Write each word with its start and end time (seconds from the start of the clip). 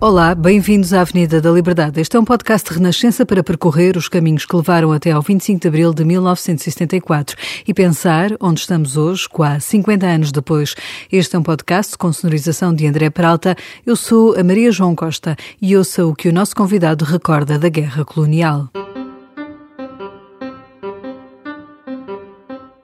Olá, 0.00 0.32
bem-vindos 0.32 0.92
à 0.92 1.00
Avenida 1.00 1.40
da 1.40 1.50
Liberdade. 1.50 2.00
Este 2.00 2.16
é 2.16 2.20
um 2.20 2.24
podcast 2.24 2.68
de 2.68 2.76
renascença 2.76 3.26
para 3.26 3.42
percorrer 3.42 3.96
os 3.96 4.08
caminhos 4.08 4.46
que 4.46 4.54
levaram 4.54 4.92
até 4.92 5.10
ao 5.10 5.20
25 5.20 5.60
de 5.60 5.66
abril 5.66 5.92
de 5.92 6.04
1974 6.04 7.36
e 7.66 7.74
pensar 7.74 8.30
onde 8.40 8.60
estamos 8.60 8.96
hoje, 8.96 9.28
quase 9.28 9.66
50 9.66 10.06
anos 10.06 10.30
depois. 10.30 10.76
Este 11.10 11.34
é 11.34 11.38
um 11.40 11.42
podcast 11.42 11.98
com 11.98 12.12
sonorização 12.12 12.72
de 12.72 12.86
André 12.86 13.10
Peralta. 13.10 13.56
Eu 13.84 13.96
sou 13.96 14.38
a 14.38 14.44
Maria 14.44 14.70
João 14.70 14.94
Costa 14.94 15.36
e 15.60 15.76
ouça 15.76 16.06
o 16.06 16.14
que 16.14 16.28
o 16.28 16.32
nosso 16.32 16.54
convidado 16.54 17.04
recorda 17.04 17.58
da 17.58 17.68
guerra 17.68 18.04
colonial. 18.04 18.70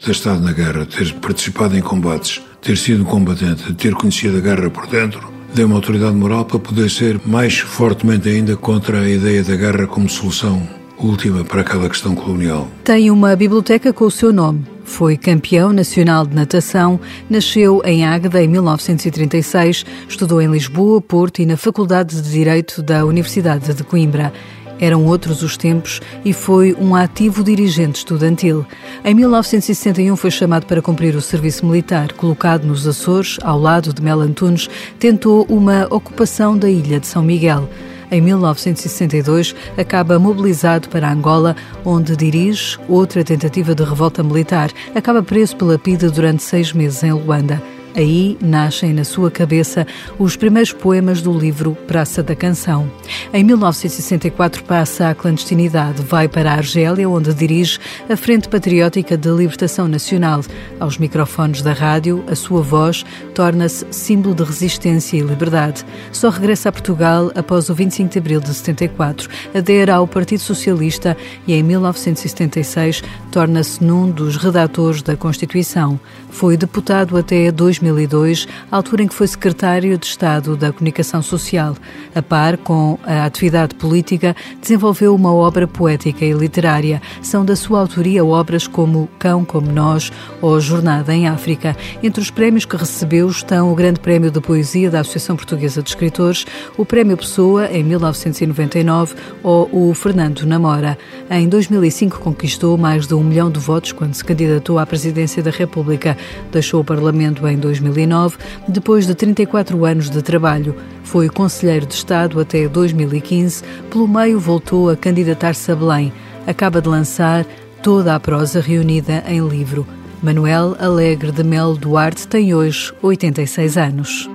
ter 0.04 0.10
estado 0.10 0.40
na 0.40 0.52
guerra, 0.52 0.84
ter 0.84 1.14
participado 1.14 1.74
em 1.74 1.80
combates, 1.80 2.42
ter 2.60 2.76
sido 2.76 3.06
combatente, 3.06 3.72
ter 3.72 3.94
conhecido 3.94 4.36
a 4.36 4.40
guerra 4.40 4.68
por 4.68 4.86
dentro, 4.86 5.33
deu 5.54 5.66
uma 5.66 5.76
autoridade 5.76 6.16
moral 6.16 6.44
para 6.44 6.58
poder 6.58 6.90
ser 6.90 7.20
mais 7.24 7.58
fortemente 7.58 8.28
ainda 8.28 8.56
contra 8.56 9.00
a 9.00 9.08
ideia 9.08 9.42
da 9.42 9.54
guerra 9.54 9.86
como 9.86 10.08
solução 10.08 10.62
última 10.98 11.44
para 11.44 11.60
aquela 11.60 11.88
questão 11.88 12.14
colonial. 12.14 12.68
Tem 12.82 13.10
uma 13.10 13.34
biblioteca 13.36 13.92
com 13.92 14.04
o 14.04 14.10
seu 14.10 14.32
nome. 14.32 14.64
Foi 14.84 15.16
campeão 15.16 15.72
nacional 15.72 16.26
de 16.26 16.34
natação, 16.34 17.00
nasceu 17.28 17.80
em 17.84 18.04
Águeda 18.04 18.42
em 18.42 18.48
1936, 18.48 19.84
estudou 20.08 20.42
em 20.42 20.50
Lisboa, 20.50 21.00
Porto 21.00 21.40
e 21.40 21.46
na 21.46 21.56
Faculdade 21.56 22.20
de 22.20 22.30
Direito 22.30 22.82
da 22.82 23.04
Universidade 23.04 23.72
de 23.72 23.82
Coimbra. 23.82 24.32
Eram 24.80 25.04
outros 25.06 25.42
os 25.42 25.56
tempos 25.56 26.00
e 26.24 26.32
foi 26.32 26.74
um 26.74 26.94
ativo 26.94 27.42
dirigente 27.44 27.98
estudantil. 27.98 28.66
Em 29.04 29.14
1961 29.14 30.16
foi 30.16 30.30
chamado 30.30 30.66
para 30.66 30.82
cumprir 30.82 31.14
o 31.14 31.20
serviço 31.20 31.64
militar. 31.64 32.12
Colocado 32.12 32.66
nos 32.66 32.86
Açores, 32.86 33.38
ao 33.42 33.58
lado 33.58 33.92
de 33.92 34.02
Mel 34.02 34.20
Antunes, 34.20 34.68
tentou 34.98 35.46
uma 35.48 35.86
ocupação 35.90 36.56
da 36.56 36.68
ilha 36.68 37.00
de 37.00 37.06
São 37.06 37.22
Miguel. 37.22 37.68
Em 38.10 38.20
1962, 38.20 39.54
acaba 39.76 40.18
mobilizado 40.18 40.88
para 40.88 41.10
Angola, 41.10 41.56
onde 41.84 42.16
dirige 42.16 42.78
outra 42.88 43.24
tentativa 43.24 43.74
de 43.74 43.82
revolta 43.82 44.22
militar. 44.22 44.70
Acaba 44.94 45.22
preso 45.22 45.56
pela 45.56 45.78
PIDE 45.78 46.10
durante 46.10 46.42
seis 46.42 46.72
meses 46.72 47.02
em 47.02 47.12
Luanda. 47.12 47.60
Aí 47.96 48.36
nascem 48.40 48.92
na 48.92 49.04
sua 49.04 49.30
cabeça 49.30 49.86
os 50.18 50.34
primeiros 50.34 50.72
poemas 50.72 51.22
do 51.22 51.32
livro 51.32 51.76
Praça 51.86 52.24
da 52.24 52.34
Canção. 52.34 52.90
Em 53.32 53.44
1964 53.44 54.64
passa 54.64 55.10
à 55.10 55.14
clandestinidade, 55.14 56.02
vai 56.02 56.26
para 56.26 56.50
a 56.50 56.56
Argélia, 56.56 57.08
onde 57.08 57.32
dirige 57.32 57.78
a 58.10 58.16
Frente 58.16 58.48
Patriótica 58.48 59.16
de 59.16 59.28
Libertação 59.28 59.86
Nacional. 59.86 60.40
Aos 60.80 60.98
microfones 60.98 61.62
da 61.62 61.72
rádio, 61.72 62.24
a 62.26 62.34
sua 62.34 62.62
voz 62.62 63.04
torna-se 63.32 63.86
símbolo 63.92 64.34
de 64.34 64.42
resistência 64.42 65.16
e 65.16 65.20
liberdade. 65.20 65.84
Só 66.10 66.30
regressa 66.30 66.70
a 66.70 66.72
Portugal 66.72 67.30
após 67.36 67.68
o 67.68 67.74
25 67.74 68.10
de 68.10 68.18
abril 68.18 68.40
de 68.40 68.52
74, 68.52 69.28
adere 69.54 69.92
ao 69.92 70.08
Partido 70.08 70.40
Socialista 70.40 71.16
e 71.46 71.54
em 71.54 71.62
1976 71.62 73.04
torna-se 73.30 73.84
num 73.84 74.10
dos 74.10 74.36
redatores 74.36 75.00
da 75.00 75.16
Constituição. 75.16 75.98
Foi 76.30 76.56
deputado 76.56 77.16
até 77.16 77.52
2000 77.52 77.83
2002, 77.84 78.48
altura 78.70 79.02
em 79.02 79.08
que 79.08 79.14
foi 79.14 79.26
secretário 79.26 79.98
de 79.98 80.06
Estado 80.06 80.56
da 80.56 80.72
Comunicação 80.72 81.20
Social. 81.22 81.76
A 82.14 82.22
par 82.22 82.56
com 82.56 82.98
a 83.04 83.24
atividade 83.24 83.74
política, 83.74 84.34
desenvolveu 84.60 85.14
uma 85.14 85.32
obra 85.32 85.66
poética 85.66 86.24
e 86.24 86.32
literária. 86.32 87.02
São 87.20 87.44
da 87.44 87.54
sua 87.54 87.80
autoria 87.80 88.24
obras 88.24 88.66
como 88.66 89.08
Cão 89.18 89.44
como 89.44 89.70
Nós 89.70 90.10
ou 90.40 90.58
Jornada 90.60 91.14
em 91.14 91.28
África. 91.28 91.76
Entre 92.02 92.20
os 92.20 92.30
prémios 92.30 92.64
que 92.64 92.76
recebeu 92.76 93.28
estão 93.28 93.70
o 93.70 93.74
Grande 93.74 94.00
Prémio 94.00 94.30
de 94.30 94.40
Poesia 94.40 94.90
da 94.90 95.00
Associação 95.00 95.36
Portuguesa 95.36 95.82
de 95.82 95.90
Escritores, 95.90 96.46
o 96.76 96.84
Prémio 96.84 97.16
Pessoa 97.16 97.66
em 97.70 97.82
1999 97.82 99.14
ou 99.42 99.68
o 99.72 99.94
Fernando 99.94 100.46
Namora. 100.46 100.96
Em 101.30 101.48
2005 101.48 102.20
conquistou 102.20 102.78
mais 102.78 103.06
de 103.06 103.14
um 103.14 103.22
milhão 103.22 103.50
de 103.50 103.60
votos 103.60 103.92
quando 103.92 104.14
se 104.14 104.24
candidatou 104.24 104.78
à 104.78 104.86
presidência 104.86 105.42
da 105.42 105.50
República. 105.50 106.16
Deixou 106.50 106.80
o 106.80 106.84
Parlamento 106.84 107.46
em 107.46 107.58
2009, 107.80 108.36
depois 108.68 109.06
de 109.06 109.14
34 109.14 109.84
anos 109.84 110.10
de 110.10 110.22
trabalho. 110.22 110.74
Foi 111.02 111.28
conselheiro 111.28 111.86
de 111.86 111.94
Estado 111.94 112.40
até 112.40 112.68
2015, 112.68 113.62
pelo 113.90 114.06
meio 114.06 114.38
voltou 114.38 114.90
a 114.90 114.96
candidatar-se 114.96 115.70
a 115.70 115.76
Belém. 115.76 116.12
Acaba 116.46 116.80
de 116.80 116.88
lançar 116.88 117.44
toda 117.82 118.14
a 118.14 118.20
prosa 118.20 118.60
reunida 118.60 119.22
em 119.26 119.46
livro. 119.46 119.86
Manuel 120.22 120.74
Alegre 120.78 121.30
de 121.30 121.42
Mel 121.42 121.76
Duarte 121.76 122.26
tem 122.26 122.54
hoje 122.54 122.92
86 123.02 123.76
anos. 123.76 124.34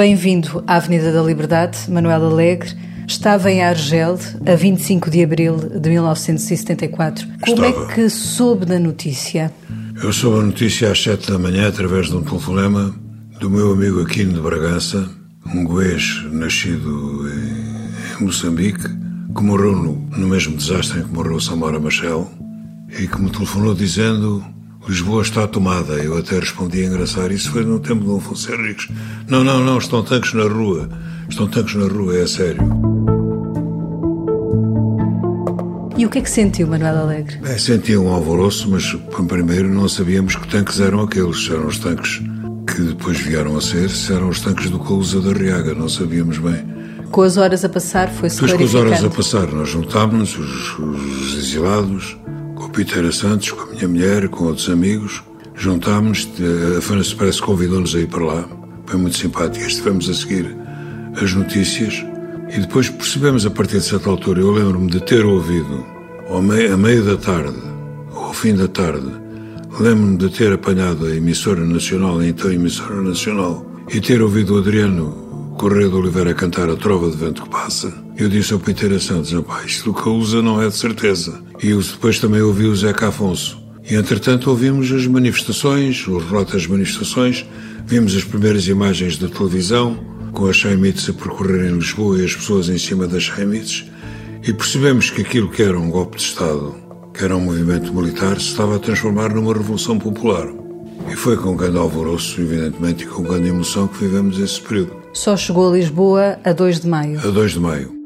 Bem-vindo 0.00 0.64
à 0.66 0.76
Avenida 0.76 1.12
da 1.12 1.20
Liberdade, 1.20 1.78
Manuel 1.90 2.24
Alegre. 2.24 2.74
Estava 3.10 3.50
em 3.50 3.60
Argel 3.60 4.16
a 4.46 4.54
25 4.54 5.10
de 5.10 5.24
abril 5.24 5.56
de 5.56 5.90
1974. 5.90 7.26
Como 7.44 7.66
Estava. 7.66 7.92
é 7.92 7.94
que 7.94 8.08
soube 8.08 8.64
da 8.64 8.78
notícia? 8.78 9.52
Eu 10.00 10.12
soube 10.12 10.38
a 10.38 10.42
notícia 10.42 10.92
às 10.92 11.02
sete 11.02 11.28
da 11.28 11.36
manhã 11.36 11.66
através 11.66 12.06
de 12.06 12.14
um 12.14 12.22
telefonema 12.22 12.94
do 13.40 13.50
meu 13.50 13.72
amigo 13.72 14.00
Aquino 14.00 14.34
de 14.34 14.40
Bragança, 14.40 15.10
um 15.44 15.64
goês 15.64 16.24
nascido 16.30 17.28
em, 17.28 18.24
Moçambique, 18.24 18.84
que 18.84 19.42
morreu 19.42 19.74
no, 19.74 19.96
no 20.16 20.28
mesmo 20.28 20.56
desastre 20.56 21.00
em 21.00 21.02
que 21.02 21.12
morreu 21.12 21.40
Samora 21.40 21.80
Machel, 21.80 22.30
e 22.96 23.08
que 23.08 23.20
me 23.20 23.28
telefonou 23.28 23.74
dizendo 23.74 24.44
Lisboa 24.88 25.22
está 25.22 25.48
tomada. 25.48 25.94
Eu 25.94 26.16
até 26.16 26.38
respondi 26.38 26.84
a 26.84 26.86
engraçar. 26.86 27.32
Isso 27.32 27.50
foi 27.50 27.64
no 27.64 27.80
tempo 27.80 28.04
de 28.04 28.16
Afonso 28.16 28.52
Henriques. 28.52 28.88
Não, 29.26 29.42
não, 29.42 29.58
não, 29.58 29.78
estão 29.78 30.04
tanques 30.04 30.32
na 30.32 30.44
rua. 30.44 30.88
Estão 31.28 31.48
tanques 31.48 31.74
na 31.74 31.88
rua, 31.88 32.16
é 32.16 32.22
a 32.22 32.28
sério. 32.28 32.99
E 36.00 36.06
o 36.06 36.08
que 36.08 36.16
é 36.16 36.22
que 36.22 36.30
sentiu, 36.30 36.66
Manuel 36.66 36.96
Alegre? 36.96 37.38
É, 37.44 37.58
sentia 37.58 38.00
um 38.00 38.08
alvoroço, 38.08 38.70
mas 38.70 38.90
primeiro 39.28 39.68
não 39.68 39.86
sabíamos 39.86 40.34
que 40.34 40.48
tanques 40.48 40.80
eram 40.80 41.02
aqueles. 41.02 41.46
Eram 41.50 41.66
os 41.66 41.78
tanques 41.78 42.22
que 42.66 42.80
depois 42.80 43.20
vieram 43.20 43.54
a 43.54 43.60
ser, 43.60 43.90
se 43.90 44.10
eram 44.10 44.30
os 44.30 44.40
tanques 44.40 44.70
do 44.70 44.78
Cousa 44.78 45.20
da 45.20 45.30
Riaga, 45.38 45.74
não 45.74 45.90
sabíamos 45.90 46.38
bem. 46.38 46.64
Com 47.10 47.20
as 47.20 47.36
horas 47.36 47.66
a 47.66 47.68
passar, 47.68 48.08
foi-se 48.08 48.40
Depois, 48.40 48.56
com 48.56 48.64
as 48.64 48.74
horas 48.74 49.04
a 49.04 49.10
passar, 49.10 49.46
nós 49.48 49.68
juntámos-nos, 49.68 50.38
os, 50.38 50.78
os 50.78 51.36
exilados, 51.36 52.16
com 52.54 52.64
o 52.64 52.70
Piteira 52.70 53.12
Santos, 53.12 53.50
com 53.50 53.60
a 53.60 53.66
minha 53.66 53.86
mulher, 53.86 54.26
com 54.30 54.44
outros 54.44 54.70
amigos. 54.70 55.22
Juntámos, 55.54 56.26
a 56.78 56.80
França 56.80 57.14
parece 57.14 57.42
convidou-nos 57.42 57.94
a 57.94 57.98
ir 57.98 58.06
para 58.06 58.24
lá. 58.24 58.48
Foi 58.86 58.98
muito 58.98 59.18
simpático. 59.18 59.66
Estivemos 59.66 60.08
a 60.08 60.14
seguir 60.14 60.56
as 61.22 61.34
notícias 61.34 62.02
e 62.52 62.60
depois 62.60 62.88
percebemos 62.88 63.46
a 63.46 63.50
partir 63.50 63.78
de 63.78 63.84
certa 63.84 64.10
altura, 64.10 64.40
eu 64.40 64.50
lembro-me 64.50 64.90
de 64.90 65.00
ter 65.00 65.24
ouvido, 65.24 65.84
ao 66.28 66.42
meio, 66.42 66.74
a 66.74 66.76
meio 66.76 67.04
da 67.04 67.16
tarde, 67.16 67.58
ou 68.12 68.24
ao 68.24 68.32
fim 68.32 68.54
da 68.54 68.66
tarde, 68.66 69.08
lembro-me 69.78 70.16
de 70.16 70.28
ter 70.30 70.52
apanhado 70.52 71.06
a 71.06 71.14
emissora 71.14 71.64
nacional, 71.64 72.18
a 72.18 72.26
então 72.26 72.50
emissora 72.50 73.00
nacional, 73.00 73.64
e 73.92 74.00
ter 74.00 74.20
ouvido 74.20 74.54
o 74.54 74.58
Adriano 74.58 75.54
Correia 75.58 75.88
de 75.88 75.94
Oliveira 75.94 76.34
cantar 76.34 76.70
a 76.70 76.76
trova 76.76 77.10
de 77.10 77.16
vento 77.16 77.42
que 77.42 77.50
passa. 77.50 77.92
Eu 78.16 78.28
disse 78.28 78.52
ao 78.52 78.58
Piteira 78.58 78.98
Santos, 78.98 79.32
pá, 79.44 79.62
isto 79.64 79.92
que 79.92 80.08
usa 80.08 80.40
não 80.40 80.60
é 80.60 80.68
de 80.68 80.76
certeza. 80.76 81.42
E 81.62 81.70
eu 81.70 81.80
depois 81.80 82.18
também 82.18 82.40
ouvi 82.40 82.64
o 82.64 82.74
Zeca 82.74 83.08
Afonso. 83.08 83.62
E 83.88 83.94
entretanto 83.94 84.48
ouvimos 84.48 84.90
as 84.90 85.06
manifestações, 85.06 86.06
os 86.06 86.24
relatos 86.24 86.54
das 86.54 86.66
manifestações, 86.66 87.46
vimos 87.86 88.16
as 88.16 88.24
primeiras 88.24 88.66
imagens 88.68 89.18
da 89.18 89.28
televisão, 89.28 89.98
com 90.32 90.46
as 90.46 90.56
Chaimites 90.56 91.08
a 91.08 91.12
percorrerem 91.12 91.74
Lisboa 91.74 92.18
e 92.18 92.24
as 92.24 92.34
pessoas 92.34 92.68
em 92.68 92.78
cima 92.78 93.06
das 93.06 93.24
Chaimites, 93.24 93.90
e 94.42 94.52
percebemos 94.52 95.10
que 95.10 95.22
aquilo 95.22 95.50
que 95.50 95.62
era 95.62 95.78
um 95.78 95.90
golpe 95.90 96.16
de 96.16 96.22
Estado, 96.22 96.74
que 97.12 97.24
era 97.24 97.36
um 97.36 97.40
movimento 97.40 97.92
militar, 97.92 98.40
se 98.40 98.48
estava 98.48 98.76
a 98.76 98.78
transformar 98.78 99.34
numa 99.34 99.52
revolução 99.52 99.98
popular. 99.98 100.48
E 101.10 101.16
foi 101.16 101.36
com 101.36 101.56
grande 101.56 101.78
alvoroço, 101.78 102.40
evidentemente, 102.40 103.04
e 103.04 103.06
com 103.06 103.22
grande 103.22 103.48
emoção 103.48 103.88
que 103.88 103.98
vivemos 103.98 104.38
esse 104.38 104.60
período. 104.60 104.96
Só 105.12 105.36
chegou 105.36 105.70
a 105.70 105.76
Lisboa 105.76 106.38
a 106.44 106.52
2 106.52 106.80
de 106.80 106.88
maio. 106.88 107.18
A 107.20 107.30
2 107.30 107.52
de 107.52 107.60
maio. 107.60 107.99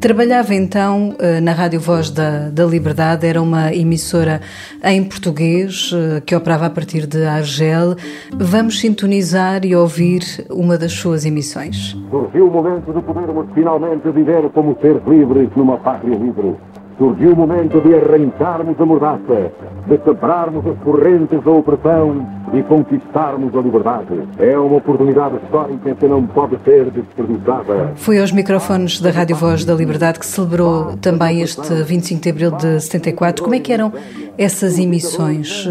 Trabalhava 0.00 0.54
então 0.54 1.16
eh, 1.18 1.40
na 1.40 1.50
Rádio 1.50 1.80
Voz 1.80 2.08
da, 2.08 2.50
da 2.50 2.64
Liberdade, 2.64 3.26
era 3.26 3.42
uma 3.42 3.74
emissora 3.74 4.40
em 4.84 5.02
português 5.02 5.90
eh, 5.92 6.20
que 6.20 6.36
operava 6.36 6.66
a 6.66 6.70
partir 6.70 7.04
de 7.04 7.24
Argel. 7.24 7.96
Vamos 8.32 8.78
sintonizar 8.78 9.64
e 9.64 9.74
ouvir 9.74 10.22
uma 10.50 10.78
das 10.78 10.92
suas 10.92 11.26
emissões. 11.26 11.96
Surgiu 12.10 12.46
o 12.46 12.50
momento 12.50 12.92
de 12.92 13.02
podermos 13.02 13.46
finalmente 13.52 14.08
viver 14.12 14.48
como 14.50 14.78
seres 14.80 15.02
livres 15.04 15.48
numa 15.56 15.76
pátria 15.78 16.16
livre. 16.16 16.54
Surgiu 16.98 17.32
o 17.32 17.36
momento 17.36 17.80
de 17.80 17.94
arrancarmos 17.94 18.74
a 18.80 18.84
mordaça, 18.84 19.52
de 19.86 19.98
quebrarmos 19.98 20.66
as 20.66 20.76
correntes 20.80 21.40
da 21.44 21.50
opressão 21.52 22.26
e 22.52 22.60
conquistarmos 22.64 23.54
a 23.54 23.60
liberdade. 23.60 24.28
É 24.38 24.58
uma 24.58 24.78
oportunidade 24.78 25.36
histórica 25.36 25.94
que 25.94 26.06
não 26.08 26.26
pode 26.26 26.58
ser 26.64 26.90
desperdiçada. 26.90 27.92
Foi 27.94 28.18
aos 28.18 28.32
microfones 28.32 29.00
da 29.00 29.12
Rádio 29.12 29.36
Voz 29.36 29.64
da 29.64 29.74
Liberdade 29.74 30.18
que 30.18 30.26
celebrou 30.26 30.96
também 30.96 31.40
este 31.40 31.72
25 31.84 32.20
de 32.20 32.30
abril 32.30 32.50
de 32.50 32.80
74. 32.80 33.44
Como 33.44 33.54
é 33.54 33.60
que 33.60 33.72
eram 33.72 33.92
essas 34.36 34.76
emissões? 34.76 35.68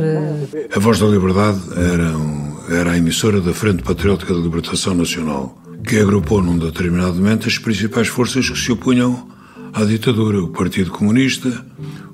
A 0.73 0.79
Voz 0.79 0.97
da 0.97 1.07
Liberdade 1.07 1.59
era, 1.75 2.17
um, 2.17 2.79
era 2.79 2.91
a 2.91 2.97
emissora 2.97 3.41
da 3.41 3.53
Frente 3.53 3.83
Patriótica 3.83 4.33
de 4.33 4.39
Libertação 4.39 4.93
Nacional, 4.93 5.53
que 5.85 5.99
agrupou 5.99 6.41
num 6.41 6.57
determinado 6.57 7.15
momento 7.15 7.49
as 7.49 7.57
principais 7.57 8.07
forças 8.07 8.49
que 8.49 8.57
se 8.57 8.71
opunham 8.71 9.35
à 9.77 9.85
ditadura, 9.85 10.41
o 10.41 10.47
Partido 10.47 10.89
Comunista, 10.89 11.63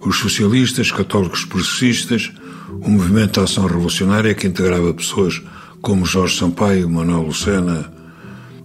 os 0.02 0.18
socialistas, 0.18 0.92
católicos 0.92 1.46
progressistas, 1.46 2.30
o 2.70 2.90
Movimento 2.90 3.40
de 3.40 3.46
Ação 3.46 3.66
Revolucionária 3.66 4.34
que 4.34 4.48
integrava 4.48 4.94
pessoas 4.94 5.42
como 5.82 6.06
Jorge 6.06 6.38
Sampaio, 6.38 6.90
Manuel 6.90 7.22
Lucena, 7.22 7.90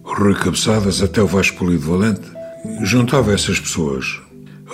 Rui 0.02 0.34
Cabeçadas, 0.34 1.00
até 1.00 1.22
o 1.22 1.28
Vasco 1.28 1.58
Polido 1.58 1.88
Valente, 1.92 2.22
juntava 2.82 3.32
essas 3.32 3.60
pessoas, 3.60 4.20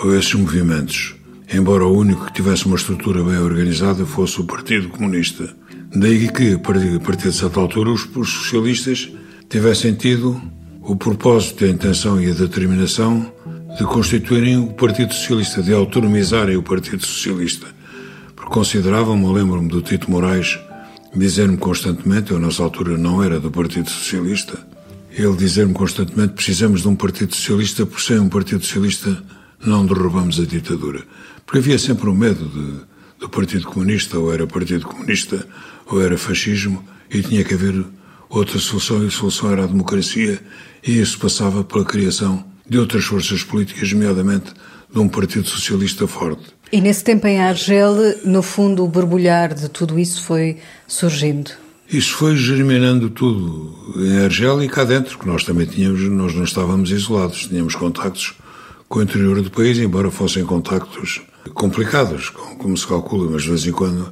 ou 0.03 0.17
esses 0.17 0.33
movimentos, 0.33 1.15
embora 1.53 1.85
o 1.85 1.95
único 1.95 2.25
que 2.25 2.33
tivesse 2.33 2.65
uma 2.65 2.77
estrutura 2.77 3.23
bem 3.23 3.37
organizada 3.37 4.07
fosse 4.07 4.41
o 4.41 4.45
Partido 4.45 4.89
Comunista. 4.89 5.55
Daí 5.95 6.29
que, 6.29 6.53
a 6.53 6.59
partir 6.99 7.29
de 7.29 7.35
certa 7.35 7.59
altura, 7.59 7.91
os 7.91 8.01
socialistas 8.29 9.07
tivessem 9.47 9.93
tido 9.93 10.41
o 10.81 10.95
propósito, 10.95 11.63
a 11.63 11.67
intenção 11.67 12.19
e 12.19 12.31
a 12.31 12.33
determinação 12.33 13.34
de 13.77 13.83
constituírem 13.83 14.57
o 14.57 14.67
Partido 14.67 15.13
Socialista, 15.13 15.61
de 15.61 15.73
autonomizarem 15.73 16.55
o 16.55 16.63
Partido 16.63 17.05
Socialista. 17.05 17.67
Porque 18.33 18.53
consideravam-me, 18.53 19.27
lembro-me 19.33 19.67
do 19.67 19.81
Tito 19.81 20.09
Moraes 20.09 20.57
dizer-me 21.13 21.57
constantemente, 21.57 22.31
eu 22.31 22.39
nessa 22.39 22.63
altura 22.63 22.97
não 22.97 23.23
era 23.23 23.39
do 23.39 23.51
Partido 23.51 23.89
Socialista, 23.89 24.57
ele 25.11 25.35
dizer-me 25.35 25.73
constantemente 25.73 26.33
precisamos 26.33 26.81
de 26.81 26.87
um 26.87 26.95
Partido 26.95 27.35
Socialista, 27.35 27.85
por 27.85 28.01
sem 28.01 28.19
um 28.19 28.29
Partido 28.29 28.63
Socialista 28.63 29.23
não 29.65 29.85
derrubamos 29.85 30.39
a 30.39 30.45
ditadura. 30.45 31.03
Porque 31.45 31.59
havia 31.59 31.79
sempre 31.79 32.07
o 32.07 32.11
um 32.11 32.15
medo 32.15 32.45
de, 32.47 33.19
do 33.19 33.29
Partido 33.29 33.65
Comunista, 33.65 34.17
ou 34.17 34.33
era 34.33 34.47
Partido 34.47 34.85
Comunista, 34.85 35.45
ou 35.85 36.01
era 36.01 36.17
fascismo, 36.17 36.83
e 37.09 37.21
tinha 37.21 37.43
que 37.43 37.53
haver 37.53 37.85
outra 38.29 38.59
solução, 38.59 39.03
e 39.03 39.07
a 39.07 39.11
solução 39.11 39.51
era 39.51 39.63
a 39.63 39.67
democracia, 39.67 40.41
e 40.85 40.99
isso 40.99 41.17
passava 41.19 41.63
pela 41.63 41.85
criação 41.85 42.54
de 42.67 42.77
outras 42.77 43.05
forças 43.05 43.43
políticas, 43.43 43.91
nomeadamente 43.91 44.51
de 44.91 44.99
um 44.99 45.07
Partido 45.07 45.47
Socialista 45.47 46.07
forte. 46.07 46.43
E 46.71 46.81
nesse 46.81 47.03
tempo 47.03 47.27
em 47.27 47.39
Argel, 47.39 47.95
no 48.23 48.41
fundo, 48.41 48.83
o 48.83 48.87
borbulhar 48.87 49.53
de 49.53 49.69
tudo 49.69 49.99
isso 49.99 50.23
foi 50.23 50.57
surgindo? 50.87 51.51
Isso 51.89 52.15
foi 52.15 52.35
germinando 52.35 53.09
tudo 53.09 53.93
em 53.97 54.17
Argel 54.23 54.63
e 54.63 54.67
cá 54.67 54.83
dentro, 54.83 55.19
que 55.19 55.27
nós 55.27 55.43
também 55.43 55.67
tínhamos, 55.67 56.01
nós 56.09 56.33
não 56.33 56.43
estávamos 56.43 56.89
isolados, 56.89 57.47
tínhamos 57.47 57.75
contactos 57.75 58.33
com 58.89 58.99
o 58.99 59.03
interior 59.03 59.41
do 59.41 59.51
país, 59.51 59.77
embora 59.77 60.09
fossem 60.09 60.43
contactos 60.43 61.21
complicados, 61.53 62.29
como 62.29 62.75
se 62.75 62.87
calcula, 62.87 63.29
mas 63.29 63.43
de 63.43 63.49
vez 63.49 63.65
em 63.67 63.71
quando 63.71 64.11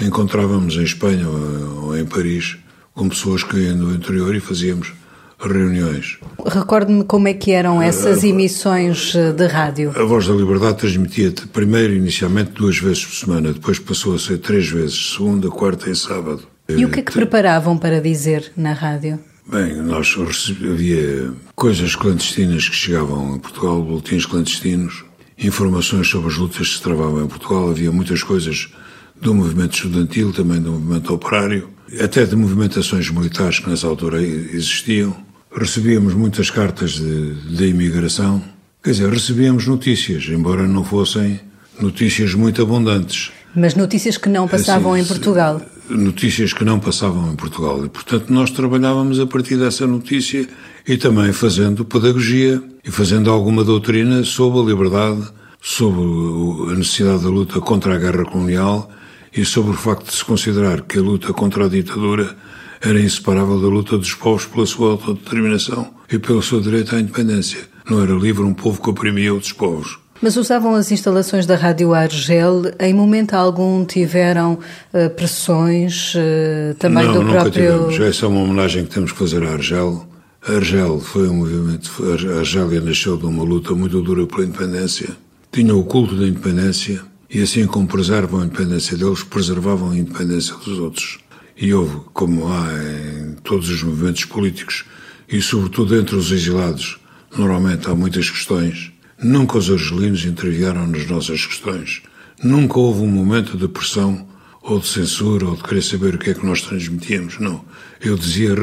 encontrávamos 0.00 0.76
em 0.76 0.82
Espanha 0.82 1.26
ou 1.28 1.96
em 1.96 2.04
Paris 2.04 2.58
com 2.94 3.08
pessoas 3.08 3.42
que 3.42 3.56
iam 3.56 3.76
no 3.76 3.94
interior 3.94 4.34
e 4.34 4.40
fazíamos 4.40 4.92
reuniões. 5.38 6.18
Recorde-me 6.46 7.04
como 7.04 7.28
é 7.28 7.34
que 7.34 7.50
eram 7.50 7.80
essas 7.82 8.24
emissões 8.24 9.14
eh, 9.14 9.32
de 9.32 9.46
rádio. 9.46 9.92
A 9.96 10.04
Voz 10.04 10.26
da 10.26 10.34
Liberdade 10.34 10.78
transmitia 10.78 11.32
primeiro, 11.52 11.92
inicialmente, 11.92 12.52
duas 12.52 12.78
vezes 12.78 13.04
por 13.04 13.14
semana, 13.14 13.52
depois 13.52 13.78
passou 13.78 14.14
a 14.14 14.18
ser 14.18 14.38
três 14.38 14.68
vezes, 14.68 15.14
segunda, 15.14 15.48
quarta 15.48 15.90
e 15.90 15.96
sábado. 15.96 16.42
E 16.68 16.84
o 16.84 16.90
que 16.90 17.00
é 17.00 17.02
que 17.02 17.12
preparavam 17.12 17.76
para 17.76 18.00
dizer 18.00 18.52
na 18.56 18.72
rádio? 18.72 19.18
Bem, 19.46 19.76
nós 19.76 20.16
havia 20.62 21.34
coisas 21.54 21.94
clandestinas 21.94 22.66
que 22.66 22.74
chegavam 22.74 23.34
a 23.34 23.38
Portugal, 23.38 23.82
boletins 23.82 24.24
clandestinos, 24.24 25.04
informações 25.36 26.08
sobre 26.08 26.28
as 26.28 26.36
lutas 26.38 26.68
que 26.68 26.74
se 26.76 26.82
travavam 26.82 27.22
em 27.22 27.26
Portugal, 27.26 27.68
havia 27.68 27.92
muitas 27.92 28.22
coisas 28.22 28.72
do 29.20 29.34
movimento 29.34 29.74
estudantil, 29.74 30.32
também 30.32 30.60
do 30.62 30.72
movimento 30.72 31.12
operário, 31.12 31.68
até 32.00 32.24
de 32.24 32.34
movimentações 32.36 33.10
militares 33.10 33.58
que 33.58 33.68
nessa 33.68 33.86
altura 33.86 34.22
existiam 34.22 35.24
recebíamos 35.56 36.14
muitas 36.14 36.50
cartas 36.50 36.92
de, 36.92 37.34
de 37.56 37.66
imigração. 37.66 38.42
Quer 38.82 38.90
dizer, 38.90 39.10
recebíamos 39.10 39.66
notícias, 39.66 40.24
embora 40.28 40.66
não 40.66 40.84
fossem 40.84 41.40
notícias 41.80 42.34
muito 42.34 42.60
abundantes. 42.60 43.30
Mas 43.54 43.74
notícias 43.74 44.16
que 44.16 44.28
não 44.28 44.48
passavam 44.48 44.94
assim, 44.94 45.02
em 45.02 45.06
Portugal. 45.06 45.62
Notícias 45.88 46.52
que 46.52 46.64
não 46.64 46.80
passavam 46.80 47.32
em 47.32 47.36
Portugal. 47.36 47.84
E, 47.84 47.88
portanto, 47.88 48.30
nós 48.30 48.50
trabalhávamos 48.50 49.20
a 49.20 49.26
partir 49.26 49.56
dessa 49.56 49.86
notícia 49.86 50.46
e 50.86 50.96
também 50.96 51.32
fazendo 51.32 51.84
pedagogia 51.84 52.60
e 52.84 52.90
fazendo 52.90 53.30
alguma 53.30 53.62
doutrina 53.62 54.24
sobre 54.24 54.60
a 54.60 54.64
liberdade, 54.64 55.22
sobre 55.62 56.72
a 56.72 56.76
necessidade 56.76 57.22
da 57.22 57.28
luta 57.28 57.60
contra 57.60 57.94
a 57.94 57.98
guerra 57.98 58.24
colonial 58.24 58.90
e 59.36 59.44
sobre 59.44 59.72
o 59.72 59.76
facto 59.76 60.06
de 60.06 60.14
se 60.14 60.24
considerar 60.24 60.82
que 60.82 60.98
a 60.98 61.02
luta 61.02 61.32
contra 61.32 61.66
a 61.66 61.68
ditadura 61.68 62.36
era 62.80 63.00
inseparável 63.00 63.60
da 63.60 63.66
luta 63.66 63.98
dos 63.98 64.14
povos 64.14 64.46
pela 64.46 64.66
sua 64.66 64.92
autodeterminação 64.92 65.92
e 66.10 66.18
pelo 66.18 66.42
seu 66.42 66.60
direito 66.60 66.94
à 66.94 67.00
independência. 67.00 67.60
Não 67.88 68.02
era 68.02 68.12
livre 68.12 68.42
um 68.42 68.54
povo 68.54 68.80
que 68.80 68.90
oprimia 68.90 69.32
outros 69.32 69.52
povos. 69.52 69.98
Mas 70.22 70.36
usavam 70.36 70.74
as 70.74 70.92
instalações 70.92 71.44
da 71.44 71.56
Rádio 71.56 71.92
Argel, 71.92 72.62
em 72.78 72.94
momento 72.94 73.34
algum 73.34 73.84
tiveram 73.84 74.54
uh, 74.92 75.10
pressões 75.10 76.14
uh, 76.14 76.74
também 76.78 77.04
não, 77.04 77.14
do 77.14 77.22
nunca 77.24 77.40
próprio... 77.40 77.90
Tivemos. 77.90 78.00
Essa 78.00 78.26
é 78.26 78.28
uma 78.28 78.40
homenagem 78.40 78.84
que 78.84 78.94
temos 78.94 79.12
que 79.12 79.18
fazer 79.18 79.42
à 79.42 79.52
Argel. 79.52 80.06
A 80.46 80.52
Argel 80.52 81.00
foi 81.00 81.28
um 81.28 81.38
movimento, 81.38 81.90
a 82.04 82.38
Argélia 82.38 82.80
nasceu 82.80 83.16
de 83.16 83.26
uma 83.26 83.42
luta 83.42 83.74
muito 83.74 84.00
dura 84.00 84.26
pela 84.26 84.44
independência. 84.44 85.10
Tinha 85.50 85.74
o 85.74 85.84
culto 85.84 86.14
da 86.16 86.26
independência 86.26 87.02
e 87.34 87.42
assim 87.42 87.66
como 87.66 87.88
preservam 87.88 88.40
a 88.40 88.44
independência 88.44 88.96
deles, 88.96 89.24
preservavam 89.24 89.90
a 89.90 89.96
independência 89.96 90.54
dos 90.54 90.78
outros. 90.78 91.18
E 91.56 91.74
houve, 91.74 92.00
como 92.12 92.46
há 92.46 92.68
em 92.72 93.34
todos 93.42 93.68
os 93.68 93.82
movimentos 93.82 94.24
políticos, 94.24 94.84
e 95.28 95.42
sobretudo 95.42 95.96
entre 95.96 96.14
os 96.14 96.30
exilados, 96.30 97.00
normalmente 97.36 97.88
há 97.88 97.94
muitas 97.94 98.30
questões. 98.30 98.92
Nunca 99.20 99.58
os 99.58 99.68
argelinos 99.68 100.24
intervieram 100.24 100.86
nas 100.86 101.08
nossas 101.08 101.44
questões. 101.44 102.02
Nunca 102.40 102.78
houve 102.78 103.00
um 103.00 103.10
momento 103.10 103.56
de 103.56 103.66
pressão 103.66 104.28
ou 104.62 104.78
de 104.78 104.86
censura 104.86 105.46
ou 105.46 105.56
de 105.56 105.62
querer 105.64 105.82
saber 105.82 106.14
o 106.14 106.18
que 106.18 106.30
é 106.30 106.34
que 106.34 106.46
nós 106.46 106.62
transmitíamos. 106.62 107.40
Não. 107.40 107.64
Eu 108.00 108.16
dizia 108.16 108.54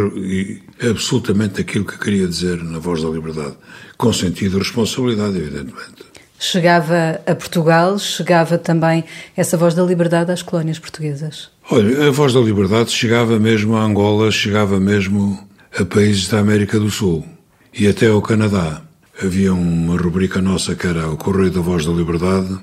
absolutamente 0.90 1.60
aquilo 1.60 1.84
que 1.84 2.00
queria 2.00 2.28
dizer 2.28 2.64
na 2.64 2.80
Voz 2.80 3.02
da 3.02 3.10
Liberdade, 3.10 3.58
com 3.98 4.14
sentido 4.14 4.54
de 4.54 4.60
responsabilidade, 4.60 5.38
evidentemente. 5.38 6.11
Chegava 6.44 7.22
a 7.28 7.36
Portugal, 7.36 8.00
chegava 8.00 8.58
também 8.58 9.04
essa 9.38 9.56
Voz 9.56 9.76
da 9.76 9.84
Liberdade 9.84 10.32
às 10.32 10.42
colónias 10.42 10.80
portuguesas. 10.80 11.52
Olha, 11.70 12.08
a 12.08 12.12
Voz 12.12 12.34
da 12.34 12.40
Liberdade 12.40 12.90
chegava 12.90 13.38
mesmo 13.38 13.76
a 13.76 13.84
Angola, 13.84 14.32
chegava 14.32 14.80
mesmo 14.80 15.40
a 15.80 15.86
países 15.86 16.28
da 16.30 16.40
América 16.40 16.80
do 16.80 16.90
Sul 16.90 17.24
e 17.72 17.88
até 17.88 18.08
ao 18.08 18.24
Canadá. 18.24 18.82
Havia 19.22 19.54
uma 19.54 19.96
rubrica 19.96 20.42
nossa 20.42 20.74
que 20.74 20.88
era 20.88 21.08
o 21.12 21.16
Correio 21.16 21.52
da 21.52 21.62
Voz 21.62 21.86
da 21.86 21.92
Liberdade 21.92 22.58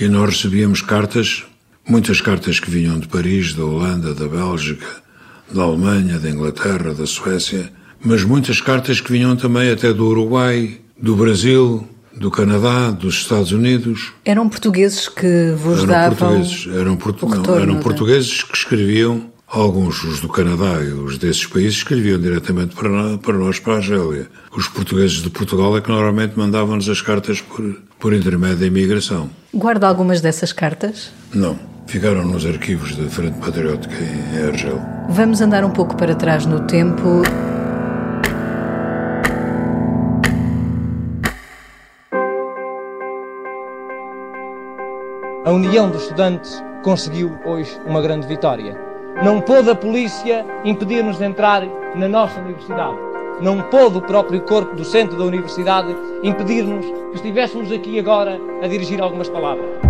e 0.00 0.08
nós 0.08 0.30
recebíamos 0.30 0.80
cartas, 0.80 1.44
muitas 1.86 2.22
cartas 2.22 2.58
que 2.58 2.70
vinham 2.70 2.98
de 2.98 3.08
Paris, 3.08 3.52
da 3.52 3.62
Holanda, 3.62 4.14
da 4.14 4.26
Bélgica, 4.26 4.86
da 5.52 5.64
Alemanha, 5.64 6.18
da 6.18 6.30
Inglaterra, 6.30 6.94
da 6.94 7.06
Suécia, 7.06 7.70
mas 8.02 8.24
muitas 8.24 8.62
cartas 8.62 9.02
que 9.02 9.12
vinham 9.12 9.36
também 9.36 9.70
até 9.70 9.92
do 9.92 10.06
Uruguai, 10.06 10.78
do 10.98 11.14
Brasil, 11.14 11.86
do 12.14 12.30
Canadá, 12.30 12.90
dos 12.90 13.14
Estados 13.14 13.52
Unidos. 13.52 14.12
Eram 14.24 14.48
portugueses 14.48 15.08
que 15.08 15.52
vos 15.56 15.78
eram 15.78 15.86
davam 15.86 16.16
portugueses, 16.16 16.68
eram, 16.74 16.96
portu... 16.96 17.26
retorno, 17.26 17.62
eram 17.62 17.80
portugueses 17.80 18.42
que 18.42 18.56
escreviam 18.56 19.30
Alguns, 19.50 20.04
os 20.04 20.20
do 20.20 20.28
Canadá 20.28 20.82
e 20.82 20.92
os 20.92 21.16
desses 21.16 21.46
países, 21.46 21.76
escreviam 21.78 22.20
diretamente 22.20 22.76
para 22.76 22.90
nós, 22.90 23.16
para, 23.16 23.32
nós, 23.38 23.58
para 23.58 23.72
a 23.72 23.76
Argélia. 23.76 24.28
Os 24.54 24.68
portugueses 24.68 25.22
de 25.22 25.30
Portugal 25.30 25.74
é 25.74 25.80
que 25.80 25.88
normalmente 25.88 26.38
mandavam-nos 26.38 26.86
as 26.86 27.00
cartas 27.00 27.40
por, 27.40 27.80
por 27.98 28.12
intermédio 28.12 28.58
da 28.58 28.66
imigração. 28.66 29.30
Guarda 29.54 29.88
algumas 29.88 30.20
dessas 30.20 30.52
cartas? 30.52 31.10
Não. 31.32 31.58
Ficaram 31.86 32.26
nos 32.26 32.44
arquivos 32.44 32.94
da 32.94 33.08
Frente 33.08 33.38
Patriótica 33.38 33.94
em 33.94 34.48
Argel. 34.48 34.82
Vamos 35.08 35.40
andar 35.40 35.64
um 35.64 35.70
pouco 35.70 35.96
para 35.96 36.14
trás 36.14 36.44
no 36.44 36.60
tempo. 36.66 37.22
A 45.48 45.50
União 45.50 45.88
dos 45.88 46.02
Estudantes 46.02 46.62
conseguiu 46.82 47.38
hoje 47.46 47.80
uma 47.86 48.02
grande 48.02 48.26
vitória. 48.26 48.78
Não 49.24 49.40
pôde 49.40 49.70
a 49.70 49.74
polícia 49.74 50.44
impedir-nos 50.62 51.16
de 51.16 51.24
entrar 51.24 51.62
na 51.94 52.06
nossa 52.06 52.38
universidade. 52.38 52.98
Não 53.40 53.62
pôde 53.62 53.96
o 53.96 54.02
próprio 54.02 54.42
corpo 54.42 54.76
docente 54.76 55.16
da 55.16 55.24
universidade 55.24 55.96
impedir-nos 56.22 56.84
que 56.84 57.14
estivéssemos 57.14 57.72
aqui 57.72 57.98
agora 57.98 58.38
a 58.62 58.68
dirigir 58.68 59.00
algumas 59.00 59.30
palavras. 59.30 59.87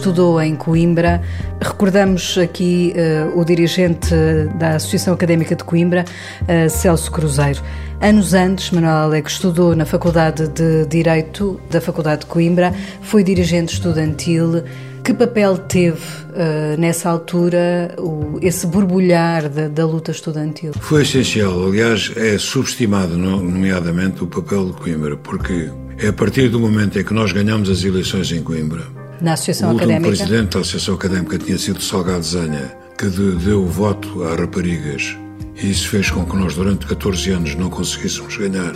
Estudou 0.00 0.40
em 0.40 0.56
Coimbra. 0.56 1.20
Recordamos 1.60 2.38
aqui 2.38 2.94
uh, 2.96 3.38
o 3.38 3.44
dirigente 3.44 4.14
da 4.58 4.76
Associação 4.76 5.12
Académica 5.12 5.54
de 5.54 5.62
Coimbra, 5.62 6.06
uh, 6.42 6.70
Celso 6.70 7.10
Cruzeiro. 7.10 7.60
Anos 8.00 8.32
antes, 8.32 8.70
Manuel 8.70 8.94
Alegre 8.94 9.30
estudou 9.30 9.76
na 9.76 9.84
Faculdade 9.84 10.48
de 10.48 10.86
Direito 10.86 11.60
da 11.70 11.82
Faculdade 11.82 12.22
de 12.22 12.26
Coimbra, 12.26 12.74
foi 13.02 13.22
dirigente 13.22 13.74
estudantil. 13.74 14.64
Que 15.04 15.12
papel 15.12 15.58
teve 15.58 15.98
uh, 15.98 16.78
nessa 16.78 17.10
altura 17.10 17.94
o, 17.98 18.38
esse 18.40 18.66
borbulhar 18.66 19.50
da, 19.50 19.68
da, 19.68 19.84
luta 19.84 20.12
estudantil? 20.12 20.72
Foi 20.80 21.02
essencial. 21.02 21.66
Aliás, 21.66 22.10
é 22.16 22.38
subestimado, 22.38 23.18
nomeadamente, 23.18 24.24
o 24.24 24.26
papel 24.26 24.66
de 24.66 24.72
Coimbra, 24.72 25.16
porque 25.18 25.70
é 25.98 26.08
a 26.08 26.12
partir 26.12 26.48
do 26.48 26.58
momento 26.58 26.98
em 26.98 27.04
que 27.04 27.12
nós 27.12 27.32
ganhamos 27.32 27.68
as 27.68 27.84
eleições 27.84 28.32
em 28.32 28.42
Coimbra 28.42 28.99
na 29.20 29.34
Associação 29.34 29.72
o 29.72 29.76
Académica? 29.76 30.08
O 30.08 30.16
presidente 30.16 30.54
da 30.54 30.60
Associação 30.60 30.94
Académica 30.94 31.38
tinha 31.38 31.58
sido 31.58 31.82
Salgado 31.82 32.24
Zanha, 32.24 32.72
que 32.98 33.06
deu 33.06 33.62
o 33.62 33.66
voto 33.66 34.24
a 34.24 34.36
raparigas. 34.36 35.16
E 35.56 35.70
isso 35.70 35.88
fez 35.88 36.10
com 36.10 36.24
que 36.24 36.36
nós, 36.36 36.54
durante 36.54 36.86
14 36.86 37.30
anos, 37.30 37.54
não 37.54 37.70
conseguíssemos 37.70 38.36
ganhar 38.36 38.74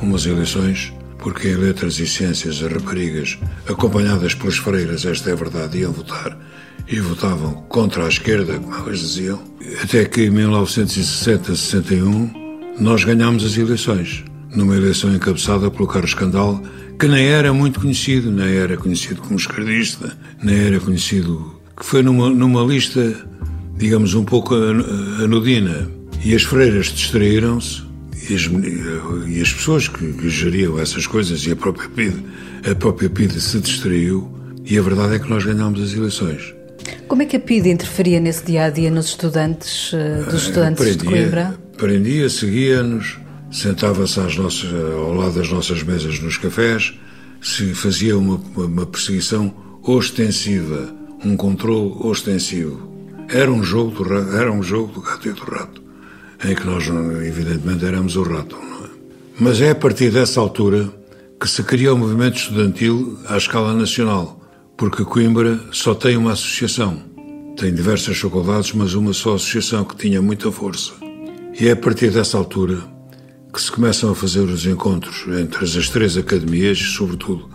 umas 0.00 0.26
eleições, 0.26 0.92
porque 1.18 1.48
em 1.48 1.54
letras 1.54 1.98
e 1.98 2.06
ciências 2.06 2.62
as 2.62 2.72
raparigas, 2.72 3.38
acompanhadas 3.68 4.34
pelas 4.34 4.56
freiras, 4.56 5.04
esta 5.04 5.30
é 5.30 5.32
a 5.32 5.36
verdade, 5.36 5.78
iam 5.78 5.92
votar 5.92 6.36
e 6.88 6.98
votavam 7.00 7.64
contra 7.68 8.04
a 8.04 8.08
esquerda, 8.08 8.58
como 8.58 8.74
elas 8.74 8.98
diziam. 8.98 9.40
Até 9.82 10.04
que 10.04 10.24
em 10.24 10.30
1960-61 10.30 12.30
nós 12.78 13.04
ganhámos 13.04 13.44
as 13.44 13.56
eleições, 13.56 14.24
numa 14.54 14.76
eleição 14.76 15.14
encabeçada 15.14 15.70
pelo 15.70 15.86
Carlos 15.86 16.14
Candal, 16.14 16.60
que 16.98 17.08
nem 17.08 17.26
era 17.26 17.52
muito 17.52 17.80
conhecido, 17.80 18.30
nem 18.30 18.54
era 18.54 18.76
conhecido 18.76 19.20
como 19.22 19.36
esquerdista, 19.36 20.16
nem 20.42 20.56
era 20.66 20.80
conhecido, 20.80 21.60
que 21.76 21.84
foi 21.84 22.02
numa, 22.02 22.30
numa 22.30 22.62
lista, 22.62 23.14
digamos, 23.76 24.14
um 24.14 24.24
pouco 24.24 24.54
anodina. 24.54 25.88
E 26.24 26.34
as 26.34 26.42
freiras 26.42 26.86
distraíram-se, 26.86 27.82
e 28.30 28.34
as, 28.34 28.48
e 29.28 29.40
as 29.40 29.52
pessoas 29.52 29.88
que, 29.88 30.12
que, 30.12 30.30
geriam 30.30 30.78
essas 30.78 31.06
coisas, 31.06 31.44
e 31.44 31.50
a 31.50 31.56
própria 31.56 31.88
PIDE, 31.88 32.24
a 32.70 32.74
própria 32.74 33.10
PIDE 33.10 33.40
se 33.40 33.58
distraiu, 33.58 34.30
e 34.64 34.78
a 34.78 34.82
verdade 34.82 35.16
é 35.16 35.18
que 35.18 35.28
nós 35.28 35.44
ganhámos 35.44 35.80
as 35.80 35.92
eleições. 35.92 36.54
Como 37.08 37.22
é 37.22 37.26
que 37.26 37.36
a 37.36 37.40
PIDE 37.40 37.70
interferia 37.70 38.20
nesse 38.20 38.44
dia-a-dia 38.44 38.90
-dia 38.90 38.94
nos 38.94 39.06
estudantes, 39.06 39.92
eh, 39.92 40.22
dos 40.30 40.42
estudantes 40.44 40.82
prendia, 40.82 40.98
de 40.98 41.04
Coimbra? 41.04 41.54
Prendia, 41.76 42.28
seguia-nos, 42.28 43.18
sentava-se 43.52 44.18
ao 44.18 45.12
lado 45.12 45.34
das 45.34 45.50
nossas 45.50 45.82
mesas 45.82 46.18
nos 46.18 46.38
cafés, 46.38 46.94
se 47.40 47.74
fazia 47.74 48.16
uma, 48.16 48.40
uma 48.56 48.86
perseguição 48.86 49.54
ostensiva, 49.82 50.92
um 51.24 51.36
controle 51.36 51.92
ostensivo. 52.00 52.90
Era 53.28 53.50
um 53.50 53.62
jogo 53.62 54.04
do, 54.04 54.14
era 54.36 54.50
um 54.50 54.62
jogo 54.62 54.92
do 54.92 55.00
gato 55.00 55.28
e 55.28 55.32
do 55.32 55.42
rato, 55.42 55.82
em 56.44 56.54
que 56.54 56.66
nós, 56.66 56.86
evidentemente, 56.86 57.84
éramos 57.84 58.16
o 58.16 58.22
rato. 58.22 58.56
É? 58.56 58.88
Mas 59.38 59.60
é 59.60 59.70
a 59.70 59.74
partir 59.74 60.10
dessa 60.10 60.40
altura 60.40 60.90
que 61.38 61.48
se 61.48 61.62
cria 61.62 61.92
o 61.92 61.98
movimento 61.98 62.36
estudantil 62.36 63.18
à 63.26 63.36
escala 63.36 63.74
nacional, 63.74 64.40
porque 64.76 65.04
Coimbra 65.04 65.60
só 65.72 65.94
tem 65.94 66.16
uma 66.16 66.32
associação. 66.32 67.02
Tem 67.56 67.74
diversas 67.74 68.16
faculdades, 68.16 68.72
mas 68.72 68.94
uma 68.94 69.12
só 69.12 69.34
associação 69.34 69.84
que 69.84 69.96
tinha 69.96 70.22
muita 70.22 70.50
força. 70.50 70.92
E 71.60 71.68
é 71.68 71.72
a 71.72 71.76
partir 71.76 72.10
dessa 72.10 72.38
altura 72.38 72.91
que 73.52 73.60
se 73.60 73.70
começam 73.70 74.10
a 74.10 74.14
fazer 74.14 74.40
os 74.40 74.64
encontros 74.64 75.26
entre 75.38 75.62
as 75.64 75.88
três 75.90 76.16
academias, 76.16 76.78
sobretudo 76.78 77.50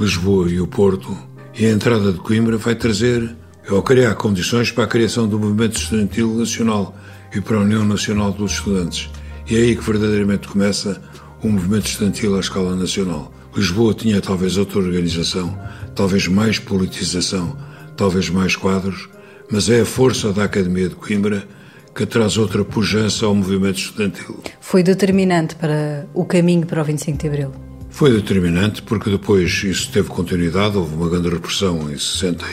Lisboa 0.00 0.48
e 0.48 0.58
o 0.58 0.66
Porto, 0.66 1.14
e 1.54 1.66
a 1.66 1.70
entrada 1.70 2.10
de 2.10 2.18
Coimbra 2.20 2.56
vai 2.56 2.74
trazer 2.74 3.36
ou 3.68 3.82
criar 3.82 4.14
condições 4.14 4.70
para 4.70 4.84
a 4.84 4.86
criação 4.86 5.28
do 5.28 5.38
movimento 5.38 5.76
estudantil 5.76 6.34
nacional 6.34 6.96
e 7.34 7.40
para 7.40 7.58
a 7.58 7.60
União 7.60 7.84
Nacional 7.84 8.32
dos 8.32 8.52
Estudantes. 8.52 9.10
E 9.46 9.54
é 9.54 9.58
aí 9.58 9.76
que 9.76 9.84
verdadeiramente 9.84 10.48
começa 10.48 11.02
o 11.42 11.48
movimento 11.48 11.86
estudantil 11.86 12.34
à 12.34 12.40
escala 12.40 12.74
nacional. 12.74 13.30
Lisboa 13.54 13.92
tinha 13.92 14.22
talvez 14.22 14.56
outra 14.56 14.78
organização, 14.78 15.58
talvez 15.94 16.26
mais 16.28 16.58
politização, 16.58 17.54
talvez 17.94 18.30
mais 18.30 18.56
quadros, 18.56 19.10
mas 19.50 19.68
é 19.68 19.82
a 19.82 19.86
força 19.86 20.32
da 20.32 20.44
Academia 20.44 20.88
de 20.88 20.94
Coimbra 20.94 21.46
que 21.94 22.06
traz 22.06 22.36
outra 22.38 22.64
pujança 22.64 23.26
ao 23.26 23.34
movimento 23.34 23.78
estudantil. 23.78 24.42
Foi 24.60 24.82
determinante 24.82 25.54
para 25.54 26.06
o 26.14 26.24
caminho 26.24 26.66
para 26.66 26.80
o 26.80 26.84
25 26.84 27.18
de 27.18 27.26
Abril? 27.26 27.52
Foi 27.90 28.10
determinante 28.10 28.82
porque 28.82 29.10
depois 29.10 29.62
isso 29.64 29.92
teve 29.92 30.08
continuidade, 30.08 30.76
houve 30.76 30.94
uma 30.94 31.08
grande 31.08 31.28
repressão 31.28 31.90
em 31.90 31.98
60 31.98 32.44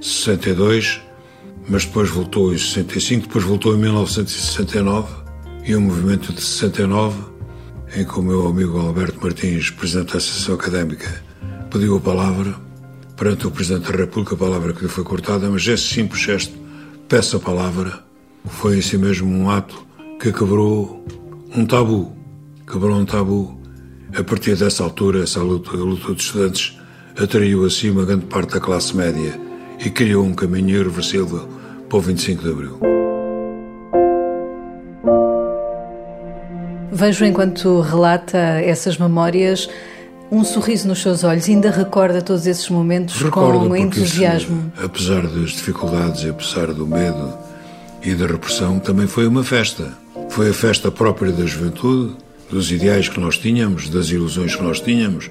e 0.00 0.04
62, 0.04 1.00
mas 1.68 1.84
depois 1.84 2.08
voltou 2.08 2.54
em 2.54 2.58
65, 2.58 3.26
depois 3.26 3.44
voltou 3.44 3.74
em 3.74 3.78
1969 3.78 5.08
e 5.64 5.74
o 5.74 5.80
movimento 5.80 6.32
de 6.32 6.40
69, 6.40 7.18
em 7.96 8.04
que 8.04 8.18
o 8.18 8.22
meu 8.22 8.46
amigo 8.46 8.78
Alberto 8.78 9.18
Martins, 9.20 9.70
presidente 9.70 10.12
da 10.12 10.18
Associação 10.18 10.54
Académica, 10.54 11.22
pediu 11.70 11.96
a 11.96 12.00
palavra 12.00 12.54
perante 13.16 13.46
o 13.46 13.50
Presidente 13.50 13.90
da 13.90 13.98
República, 13.98 14.34
a 14.34 14.38
palavra 14.38 14.72
que 14.72 14.82
lhe 14.82 14.88
foi 14.88 15.04
cortada, 15.04 15.48
mas 15.48 15.66
esse 15.66 15.84
simples 15.84 16.22
gesto, 16.22 16.54
peço 17.08 17.36
a 17.36 17.40
palavra, 17.40 18.04
foi 18.44 18.78
em 18.78 18.82
si 18.82 18.96
mesmo 18.98 19.30
um 19.30 19.50
ato 19.50 19.86
que 20.20 20.32
quebrou 20.32 21.04
um 21.54 21.66
tabu. 21.66 22.12
Quebrou 22.70 22.96
um 22.96 23.04
tabu. 23.04 23.58
A 24.16 24.22
partir 24.22 24.56
dessa 24.56 24.84
altura, 24.84 25.22
essa 25.22 25.40
luta, 25.40 25.70
a 25.70 25.76
luta 25.76 26.12
dos 26.12 26.24
estudantes 26.24 26.78
atraiu 27.20 27.64
a 27.64 27.70
si 27.70 27.90
uma 27.90 28.04
grande 28.04 28.26
parte 28.26 28.54
da 28.54 28.60
classe 28.60 28.96
média 28.96 29.38
e 29.84 29.90
criou 29.90 30.24
um 30.24 30.34
caminho 30.34 30.80
irreversível 30.80 31.48
para 31.88 31.98
o 31.98 32.00
25 32.00 32.42
de 32.42 32.50
Abril. 32.50 32.78
Vejo 36.92 37.24
enquanto 37.24 37.80
relata 37.80 38.38
essas 38.38 38.98
memórias 38.98 39.68
um 40.30 40.44
sorriso 40.44 40.88
nos 40.88 41.02
seus 41.02 41.22
olhos, 41.22 41.48
ainda 41.48 41.70
recorda 41.70 42.22
todos 42.22 42.46
esses 42.46 42.68
momentos 42.68 43.20
Recordo 43.20 43.68
com 43.68 43.76
entusiasmo. 43.76 44.72
Isso, 44.74 44.84
apesar 44.84 45.26
das 45.26 45.50
dificuldades 45.50 46.22
e 46.22 46.28
apesar 46.28 46.72
do 46.72 46.86
medo, 46.86 47.43
e 48.04 48.14
da 48.14 48.26
repressão 48.26 48.78
também 48.78 49.06
foi 49.06 49.26
uma 49.26 49.42
festa. 49.42 49.96
Foi 50.30 50.50
a 50.50 50.54
festa 50.54 50.90
própria 50.90 51.32
da 51.32 51.46
juventude, 51.46 52.14
dos 52.50 52.70
ideais 52.70 53.08
que 53.08 53.18
nós 53.18 53.38
tínhamos, 53.38 53.88
das 53.88 54.10
ilusões 54.10 54.54
que 54.54 54.62
nós 54.62 54.80
tínhamos. 54.80 55.30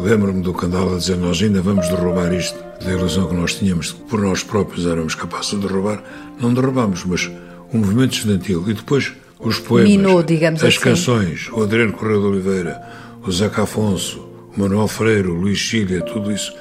Lembro-me 0.00 0.40
do 0.40 0.52
Candala 0.52 0.96
dizer: 0.96 1.16
Nós 1.16 1.42
ainda 1.42 1.60
vamos 1.60 1.88
derrubar 1.88 2.32
isto, 2.32 2.56
da 2.84 2.92
ilusão 2.92 3.26
que 3.26 3.34
nós 3.34 3.54
tínhamos, 3.54 3.92
que 3.92 4.00
por 4.02 4.20
nós 4.20 4.42
próprios 4.42 4.86
éramos 4.86 5.14
capazes 5.14 5.50
de 5.50 5.58
derrubar. 5.58 6.02
Não 6.40 6.54
derrubamos, 6.54 7.04
mas 7.04 7.30
o 7.72 7.76
movimento 7.78 8.14
estudantil 8.14 8.64
e 8.68 8.74
depois 8.74 9.12
os 9.40 9.58
poemas, 9.58 9.90
Minou, 9.90 10.22
digamos 10.22 10.62
as 10.62 10.74
assim. 10.74 10.80
canções, 10.80 11.48
o 11.52 11.62
Adriano 11.62 11.92
Correia 11.92 12.20
de 12.20 12.26
Oliveira, 12.26 12.82
o 13.26 13.32
Zeca 13.32 13.62
Afonso, 13.64 14.20
o 14.56 14.60
Manuel 14.60 14.88
Freire, 14.88 15.28
o 15.28 15.34
Luís 15.34 15.58
Chilha, 15.58 16.00
tudo 16.02 16.30
isso, 16.30 16.52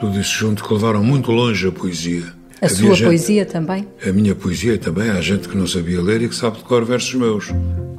tudo 0.00 0.18
isso 0.18 0.38
junto 0.38 0.64
que 0.64 0.72
levaram 0.72 1.04
muito 1.04 1.30
longe 1.30 1.68
a 1.68 1.72
poesia. 1.72 2.24
A 2.62 2.66
Havia 2.66 2.76
sua 2.76 2.94
gente, 2.94 3.06
poesia 3.06 3.44
também? 3.44 3.88
A 4.06 4.12
minha 4.12 4.36
poesia 4.36 4.78
também. 4.78 5.10
Há 5.10 5.20
gente 5.20 5.48
que 5.48 5.56
não 5.56 5.66
sabia 5.66 6.00
ler 6.00 6.22
e 6.22 6.28
que 6.28 6.34
sabe 6.34 6.58
decorar 6.58 6.84
versos 6.84 7.12
meus. 7.14 7.46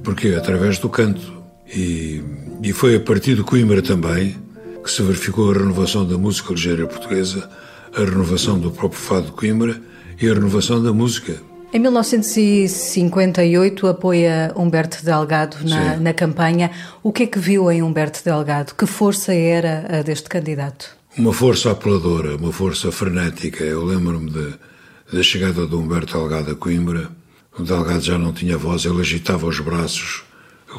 Porquê? 0.02 0.36
Através 0.38 0.80
do 0.80 0.88
canto. 0.88 1.44
E, 1.68 2.24
e 2.64 2.72
foi 2.72 2.96
a 2.96 3.00
partir 3.02 3.36
de 3.36 3.44
Coimbra 3.44 3.82
também 3.82 4.38
que 4.82 4.90
se 4.90 5.02
verificou 5.02 5.52
a 5.52 5.54
renovação 5.54 6.06
da 6.06 6.18
música 6.18 6.54
ligeira 6.54 6.88
portuguesa, 6.88 7.50
a 7.94 8.00
renovação 8.00 8.58
do 8.58 8.72
próprio 8.72 9.02
fado 9.02 9.26
de 9.28 9.34
Coimbra 9.34 9.82
e 10.22 10.30
a 10.30 10.34
renovação 10.34 10.82
da 10.82 10.94
música. 10.94 11.36
Em 11.74 11.80
1958 11.80 13.88
apoia 13.88 14.54
Humberto 14.56 15.04
Delgado 15.04 15.58
na, 15.68 15.98
na, 15.98 16.14
campanha. 16.14 16.72
O 17.02 17.12
que 17.12 17.24
é 17.24 17.28
que 17.28 17.40
viu 17.40 17.72
em 17.72 17.82
Humberto 17.82 18.24
Delgado? 18.24 18.76
Que 18.76 18.86
força 18.86 19.34
era 19.34 19.88
a 19.90 20.04
deste 20.04 20.30
candidato? 20.30 20.96
Uma 21.16 21.32
força 21.32 21.70
apeladora, 21.70 22.36
uma 22.36 22.52
força 22.52 22.92
frenética. 22.92 23.64
Eu 23.64 23.86
lembro-me 23.86 24.32
da 24.32 25.22
chegada 25.22 25.68
de 25.68 25.76
Humberto 25.76 26.18
Delgado 26.18 26.52
a 26.52 26.56
Coimbra. 26.56 27.12
O 27.58 27.62
Delgado 27.62 28.02
já 28.02 28.18
não 28.18 28.34
tinha 28.34 28.58
voz, 28.58 28.84
ele 28.84 29.00
agitava 29.00 29.46
os 29.46 29.60
braços, 29.60 30.24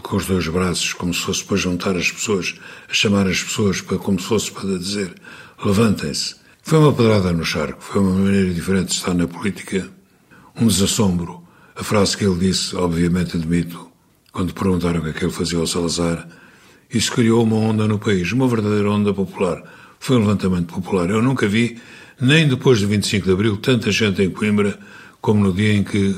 com 0.03 0.17
os 0.17 0.27
dois 0.27 0.49
braços, 0.49 0.93
como 0.93 1.15
se 1.15 1.21
fosse 1.21 1.45
para 1.45 1.57
juntar 1.57 1.97
as 1.97 2.11
pessoas, 2.11 2.57
a 2.91 2.93
chamar 2.93 3.29
as 3.29 3.45
pessoas, 3.45 3.81
para, 3.81 3.97
como 3.97 4.19
se 4.19 4.27
fosse 4.27 4.51
para 4.51 4.77
dizer: 4.77 5.15
levantem-se. 5.65 6.35
Foi 6.65 6.79
uma 6.79 6.93
pedrada 6.93 7.33
no 7.33 7.45
charco, 7.45 7.81
foi 7.81 8.01
uma 8.01 8.19
maneira 8.19 8.53
diferente 8.53 8.89
de 8.89 8.95
estar 8.95 9.15
na 9.15 9.29
política, 9.29 9.89
um 10.61 10.67
desassombro. 10.67 11.45
A 11.77 11.85
frase 11.85 12.17
que 12.17 12.25
ele 12.25 12.39
disse, 12.39 12.75
obviamente 12.75 13.37
admito, 13.37 13.89
quando 14.33 14.53
perguntaram 14.53 14.99
o 14.99 15.03
que 15.05 15.11
é 15.11 15.13
que 15.13 15.25
ele 15.25 15.33
fazia 15.33 15.59
ao 15.59 15.67
Salazar, 15.67 16.27
isso 16.93 17.13
criou 17.13 17.45
uma 17.45 17.57
onda 17.57 17.87
no 17.87 17.99
país, 17.99 18.33
uma 18.33 18.49
verdadeira 18.49 18.91
onda 18.91 19.13
popular. 19.15 19.63
Foi 20.05 20.19
um 20.19 20.21
levantamento 20.21 20.67
popular. 20.67 21.09
Eu 21.09 21.23
nunca 21.23 21.49
vi, 21.49 21.79
nem 22.21 22.47
depois 22.47 22.79
de 22.79 22.85
25 22.85 23.25
de 23.25 23.33
Abril, 23.33 23.57
tanta 23.57 23.91
gente 23.91 24.21
em 24.21 24.29
Coimbra 24.29 24.79
como 25.19 25.43
no 25.43 25.51
dia 25.51 25.73
em 25.73 25.83
que 25.83 26.15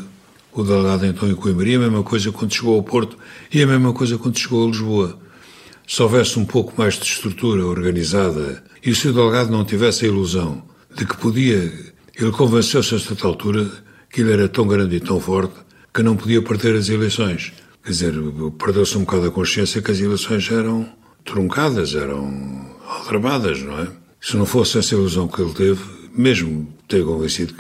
o 0.52 0.64
delegado 0.64 1.06
entrou 1.06 1.30
em 1.30 1.36
Coimbra. 1.36 1.68
E 1.68 1.76
a 1.76 1.78
mesma 1.78 2.02
coisa 2.02 2.32
quando 2.32 2.52
chegou 2.52 2.74
ao 2.74 2.82
Porto 2.82 3.16
e 3.54 3.62
a 3.62 3.66
mesma 3.66 3.92
coisa 3.92 4.18
quando 4.18 4.36
chegou 4.36 4.64
a 4.64 4.70
Lisboa. 4.72 5.16
Se 5.86 6.02
houvesse 6.02 6.36
um 6.36 6.44
pouco 6.44 6.74
mais 6.76 6.94
de 6.94 7.04
estrutura 7.04 7.64
organizada 7.64 8.60
e 8.84 8.92
se 8.92 9.06
o 9.06 9.12
delegado 9.12 9.52
não 9.52 9.64
tivesse 9.64 10.04
a 10.04 10.08
ilusão 10.08 10.64
de 10.92 11.06
que 11.06 11.16
podia, 11.16 11.72
ele 12.18 12.32
convenceu-se 12.32 12.92
a 12.92 12.98
certa 12.98 13.24
altura 13.24 13.70
que 14.10 14.20
ele 14.20 14.32
era 14.32 14.48
tão 14.48 14.66
grande 14.66 14.96
e 14.96 15.00
tão 15.00 15.20
forte 15.20 15.54
que 15.94 16.02
não 16.02 16.16
podia 16.16 16.42
perder 16.42 16.74
as 16.74 16.88
eleições. 16.88 17.52
Quer 17.84 17.90
dizer, 17.92 18.14
perdeu-se 18.58 18.98
um 18.98 19.04
bocado 19.04 19.28
a 19.28 19.30
consciência 19.30 19.80
que 19.80 19.92
as 19.92 20.00
eleições 20.00 20.50
eram 20.50 20.88
truncadas, 21.24 21.94
eram 21.94 22.74
aldrabadas, 22.86 23.62
não 23.62 23.78
é? 23.78 23.88
Se 24.20 24.36
não 24.36 24.46
fosse 24.46 24.78
essa 24.78 24.94
ilusão 24.94 25.28
que 25.28 25.40
ele 25.40 25.52
teve, 25.52 25.82
mesmo 26.16 26.68
ter 26.88 27.04
convencido 27.04 27.54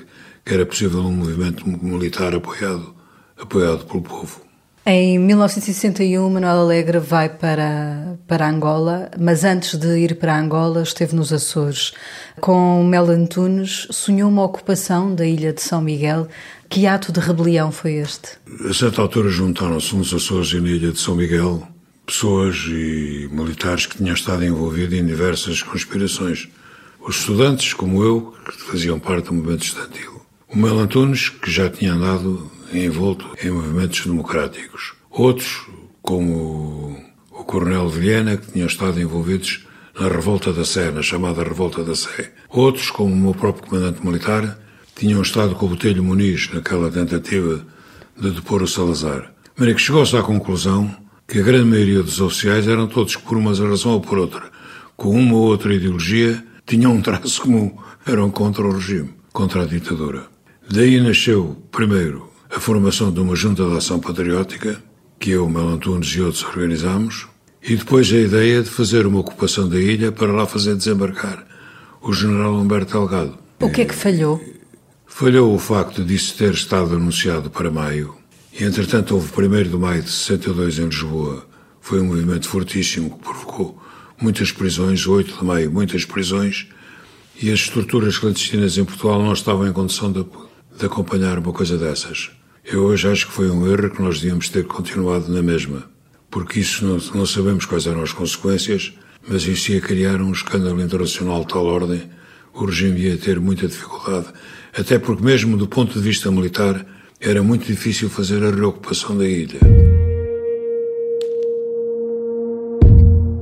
que 0.44 0.54
era 0.54 0.64
possível 0.64 1.00
um 1.00 1.12
movimento 1.12 1.68
militar 1.68 2.34
apoiado, 2.34 2.94
apoiado 3.36 3.84
pelo 3.84 4.02
povo. 4.02 4.46
Em 4.88 5.18
1961, 5.18 6.30
Manuel 6.30 6.60
Alegre 6.60 7.00
vai 7.00 7.28
para, 7.28 8.16
para 8.28 8.48
Angola, 8.48 9.10
mas 9.18 9.42
antes 9.42 9.76
de 9.76 9.98
ir 9.98 10.14
para 10.14 10.38
Angola 10.38 10.84
esteve 10.84 11.16
nos 11.16 11.32
Açores. 11.32 11.92
Com 12.40 12.84
Mel 12.84 13.10
Antunes, 13.10 13.88
sonhou 13.90 14.30
uma 14.30 14.44
ocupação 14.44 15.12
da 15.12 15.26
ilha 15.26 15.52
de 15.52 15.60
São 15.60 15.82
Miguel 15.82 16.28
que 16.68 16.86
ato 16.86 17.12
de 17.12 17.20
rebelião 17.20 17.72
foi 17.72 17.94
este? 17.94 18.38
A 18.68 18.74
certa 18.74 19.02
altura 19.02 19.28
juntaram-se 19.28 19.94
nos 19.96 20.12
Açores 20.12 20.52
e 20.52 20.60
na 20.60 20.68
Ilha 20.68 20.92
de 20.92 21.00
São 21.00 21.14
Miguel 21.16 21.66
pessoas 22.06 22.64
e 22.68 23.28
militares 23.32 23.84
que 23.86 23.96
tinham 23.96 24.14
estado 24.14 24.44
envolvidos 24.44 24.96
em 24.96 25.04
diversas 25.04 25.62
conspirações. 25.62 26.48
Os 27.00 27.18
estudantes, 27.18 27.74
como 27.74 28.02
eu, 28.02 28.34
que 28.44 28.62
faziam 28.62 28.98
parte 28.98 29.26
do 29.26 29.34
movimento 29.34 29.64
estudantil. 29.64 30.22
O 30.48 30.56
Mel 30.56 30.78
Antunes, 30.78 31.28
que 31.28 31.50
já 31.50 31.68
tinha 31.68 31.92
andado 31.92 32.50
envolto 32.72 33.26
em 33.42 33.50
movimentos 33.50 34.06
democráticos. 34.06 34.94
Outros, 35.10 35.66
como 36.00 36.96
o 37.30 37.44
Coronel 37.44 37.88
Vilhena, 37.88 38.36
que 38.36 38.52
tinham 38.52 38.68
estado 38.68 39.00
envolvidos 39.00 39.66
na 39.98 40.08
Revolta 40.08 40.52
da 40.52 40.64
Sé, 40.64 40.90
na 40.90 41.02
chamada 41.02 41.42
Revolta 41.42 41.82
da 41.82 41.96
Sé. 41.96 42.32
Outros, 42.48 42.90
como 42.90 43.12
o 43.12 43.16
meu 43.16 43.34
próprio 43.34 43.68
comandante 43.68 44.04
militar, 44.04 44.58
tinham 44.94 45.22
estado 45.22 45.54
com 45.54 45.66
o 45.66 45.68
Botelho 45.70 46.02
Muniz 46.02 46.50
naquela 46.52 46.90
tentativa 46.90 47.66
de 48.16 48.30
depor 48.30 48.62
o 48.62 48.68
Salazar. 48.68 49.32
Mas 49.56 49.74
que 49.74 49.80
chegou-se 49.80 50.16
à 50.16 50.22
conclusão 50.22 50.94
que 51.26 51.40
a 51.40 51.42
grande 51.42 51.64
maioria 51.64 52.02
dos 52.02 52.20
oficiais 52.20 52.68
eram 52.68 52.86
todos, 52.86 53.16
por 53.16 53.36
uma 53.36 53.54
razão 53.54 53.92
ou 53.92 54.00
por 54.00 54.18
outra, 54.18 54.50
com 54.96 55.10
uma 55.10 55.34
ou 55.34 55.46
outra 55.46 55.74
ideologia, 55.74 56.42
tinham 56.64 56.92
um 56.92 57.02
traço 57.02 57.42
comum, 57.42 57.76
eram 58.06 58.30
contra 58.30 58.66
o 58.66 58.72
regime, 58.72 59.10
contra 59.32 59.62
a 59.62 59.66
ditadura. 59.66 60.26
Daí 60.70 61.00
nasceu, 61.00 61.56
primeiro, 61.70 62.30
a 62.54 62.60
formação 62.60 63.12
de 63.12 63.20
uma 63.20 63.34
junta 63.34 63.64
de 63.64 63.76
ação 63.76 63.98
patriótica, 63.98 64.82
que 65.18 65.30
eu, 65.30 65.48
Mel 65.48 65.68
Antunes 65.68 66.08
e 66.08 66.20
outros 66.20 66.44
organizámos, 66.44 67.26
e 67.62 67.74
depois 67.76 68.12
a 68.12 68.16
ideia 68.16 68.62
de 68.62 68.70
fazer 68.70 69.06
uma 69.06 69.20
ocupação 69.20 69.68
da 69.68 69.78
ilha 69.78 70.12
para 70.12 70.32
lá 70.32 70.46
fazer 70.46 70.76
desembarcar 70.76 71.44
o 72.00 72.12
general 72.12 72.54
Humberto 72.54 72.92
Delgado. 72.92 73.38
O 73.60 73.70
que 73.70 73.82
é 73.82 73.84
que 73.84 73.94
falhou? 73.94 74.40
Falhou 75.06 75.54
o 75.54 75.58
facto 75.58 76.04
disso 76.04 76.36
ter 76.36 76.52
estado 76.52 76.94
anunciado 76.94 77.50
para 77.50 77.70
maio, 77.70 78.14
e 78.58 78.64
entretanto 78.64 79.14
houve 79.14 79.30
o 79.30 79.44
1 79.44 79.64
de 79.64 79.76
maio 79.76 80.02
de 80.02 80.10
62 80.10 80.78
em 80.78 80.86
Lisboa. 80.86 81.46
Foi 81.80 82.00
um 82.00 82.06
movimento 82.06 82.48
fortíssimo 82.48 83.10
que 83.10 83.22
provocou 83.22 83.80
muitas 84.20 84.50
prisões, 84.50 85.06
8 85.06 85.38
de 85.38 85.44
maio, 85.44 85.70
muitas 85.70 86.06
prisões, 86.06 86.66
e 87.40 87.50
as 87.50 87.60
estruturas 87.60 88.18
clandestinas 88.18 88.78
em 88.78 88.84
Portugal 88.84 89.22
não 89.22 89.34
estavam 89.34 89.68
em 89.68 89.72
condição 89.72 90.10
de, 90.10 90.24
de 90.78 90.86
acompanhar 90.86 91.38
uma 91.38 91.52
coisa 91.52 91.76
dessas. 91.76 92.30
Eu 92.64 92.84
hoje 92.84 93.06
acho 93.08 93.26
que 93.26 93.32
foi 93.32 93.50
um 93.50 93.70
erro 93.70 93.90
que 93.90 94.00
nós 94.00 94.20
devíamos 94.20 94.48
ter 94.48 94.64
continuado 94.64 95.30
na 95.30 95.42
mesma, 95.42 95.84
porque 96.30 96.60
isso 96.60 96.84
não, 96.84 96.96
não 97.14 97.26
sabemos 97.26 97.66
quais 97.66 97.86
eram 97.86 98.02
as 98.02 98.12
consequências, 98.12 98.94
mas 99.28 99.46
isso 99.46 99.70
ia 99.70 99.80
criar 99.82 100.22
um 100.22 100.32
escândalo 100.32 100.80
internacional 100.80 101.40
de 101.40 101.48
tal 101.48 101.66
ordem, 101.66 102.08
o 102.54 102.64
regime 102.64 103.00
ia 103.00 103.18
ter 103.18 103.38
muita 103.38 103.68
dificuldade 103.68 104.28
até 104.76 104.98
porque, 104.98 105.24
mesmo 105.24 105.56
do 105.56 105.66
ponto 105.66 105.94
de 105.94 106.00
vista 106.00 106.30
militar, 106.30 106.84
era 107.26 107.42
muito 107.42 107.66
difícil 107.66 108.08
fazer 108.08 108.42
a 108.44 108.50
reocupação 108.50 109.18
da 109.18 109.26
ilha. 109.26 109.58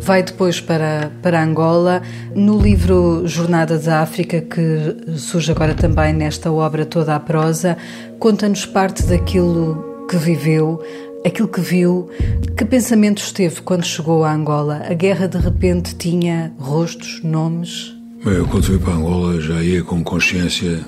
Vai 0.01 0.23
depois 0.23 0.59
para, 0.61 1.13
para 1.23 1.43
Angola. 1.43 2.03
No 2.35 2.59
livro 2.61 3.27
Jornada 3.27 3.79
da 3.79 4.01
África, 4.01 4.41
que 4.41 5.19
surge 5.19 5.53
agora 5.53 5.75
também 5.75 6.15
nesta 6.15 6.51
obra 6.51 6.87
toda 6.87 7.15
a 7.15 7.21
prosa, 7.21 7.77
conta-nos 8.19 8.65
parte 8.65 9.03
daquilo 9.03 10.07
que 10.09 10.17
viveu, 10.17 10.83
aquilo 11.25 11.49
que 11.49 11.61
viu. 11.61 12.09
Que 12.57 12.65
pensamentos 12.65 13.33
teve 13.33 13.61
quando 13.61 13.85
chegou 13.85 14.25
a 14.25 14.33
Angola? 14.33 14.83
A 14.89 14.95
guerra 14.95 15.27
de 15.27 15.39
repente 15.39 15.95
tinha 15.95 16.53
rostos, 16.59 17.21
nomes? 17.23 17.95
Bem, 18.25 18.35
eu 18.35 18.47
quando 18.47 18.65
fui 18.65 18.79
para 18.79 18.95
Angola 18.95 19.39
já 19.41 19.63
ia 19.63 19.83
com 19.83 20.03
consciência 20.03 20.83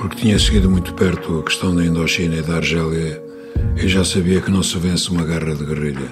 porque 0.00 0.16
tinha 0.16 0.38
seguido 0.38 0.70
muito 0.70 0.94
perto 0.94 1.40
a 1.40 1.42
questão 1.42 1.76
da 1.76 1.84
Indochina 1.84 2.36
e 2.36 2.42
da 2.42 2.56
Argélia 2.56 3.22
e 3.76 3.86
já 3.86 4.02
sabia 4.02 4.40
que 4.40 4.50
não 4.50 4.62
se 4.62 4.78
vence 4.78 5.10
uma 5.10 5.24
guerra 5.24 5.54
de 5.54 5.62
guerrilha. 5.62 6.08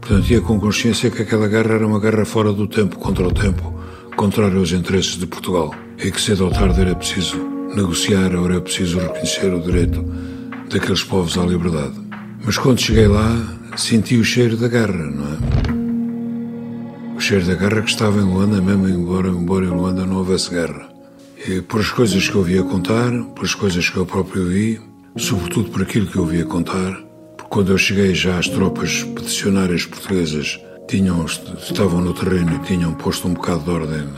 Portanto, 0.00 0.24
tinha 0.24 0.40
com 0.40 0.58
consciência 0.58 1.10
que 1.10 1.20
aquela 1.20 1.46
guerra 1.46 1.74
era 1.74 1.86
uma 1.86 2.00
guerra 2.00 2.24
fora 2.24 2.50
do 2.50 2.66
tempo, 2.66 2.98
contra 2.98 3.26
o 3.26 3.30
tempo, 3.30 3.78
contrário 4.16 4.58
aos 4.58 4.72
interesses 4.72 5.18
de 5.18 5.26
Portugal, 5.26 5.74
e 6.02 6.10
que 6.10 6.18
cedo 6.18 6.46
ou 6.46 6.50
tarde 6.50 6.80
era 6.80 6.94
preciso 6.94 7.36
negociar 7.74 8.34
ou 8.34 8.46
era 8.46 8.58
preciso 8.58 8.98
reconhecer 8.98 9.52
o 9.52 9.60
direito 9.60 10.02
daqueles 10.70 11.04
povos 11.04 11.36
à 11.36 11.44
liberdade. 11.44 11.94
Mas 12.42 12.56
quando 12.56 12.80
cheguei 12.80 13.06
lá, 13.06 13.36
senti 13.76 14.16
o 14.16 14.24
cheiro 14.24 14.56
da 14.56 14.68
guerra, 14.68 15.10
não 15.10 15.26
é? 15.26 15.36
O 17.16 17.20
cheiro 17.20 17.44
da 17.44 17.54
guerra 17.54 17.82
que 17.82 17.90
estava 17.90 18.18
em 18.18 18.24
Luanda, 18.24 18.62
mesmo 18.62 18.88
embora, 18.88 19.28
embora 19.28 19.66
em 19.66 19.70
Luanda 19.70 20.06
não 20.06 20.16
houvesse 20.16 20.48
guerra. 20.48 20.95
E 21.48 21.60
por 21.60 21.80
as 21.80 21.90
coisas 21.90 22.28
que 22.28 22.34
eu 22.34 22.42
via 22.42 22.62
contar, 22.64 23.12
por 23.36 23.44
as 23.44 23.54
coisas 23.54 23.88
que 23.88 23.96
eu 23.96 24.04
próprio 24.04 24.48
vi, 24.48 24.80
sobretudo 25.16 25.70
por 25.70 25.82
aquilo 25.82 26.08
que 26.08 26.16
eu 26.16 26.26
via 26.26 26.44
contar, 26.44 26.92
porque 27.36 27.48
quando 27.48 27.70
eu 27.70 27.78
cheguei 27.78 28.12
já 28.16 28.36
as 28.36 28.48
tropas 28.48 28.90
expedicionárias 28.90 29.86
portuguesas 29.86 30.60
tinham, 30.88 31.24
estavam 31.24 32.00
no 32.00 32.12
terreno 32.12 32.56
e 32.56 32.66
tinham 32.66 32.92
posto 32.94 33.28
um 33.28 33.34
bocado 33.34 33.62
de 33.62 33.70
ordem 33.70 34.08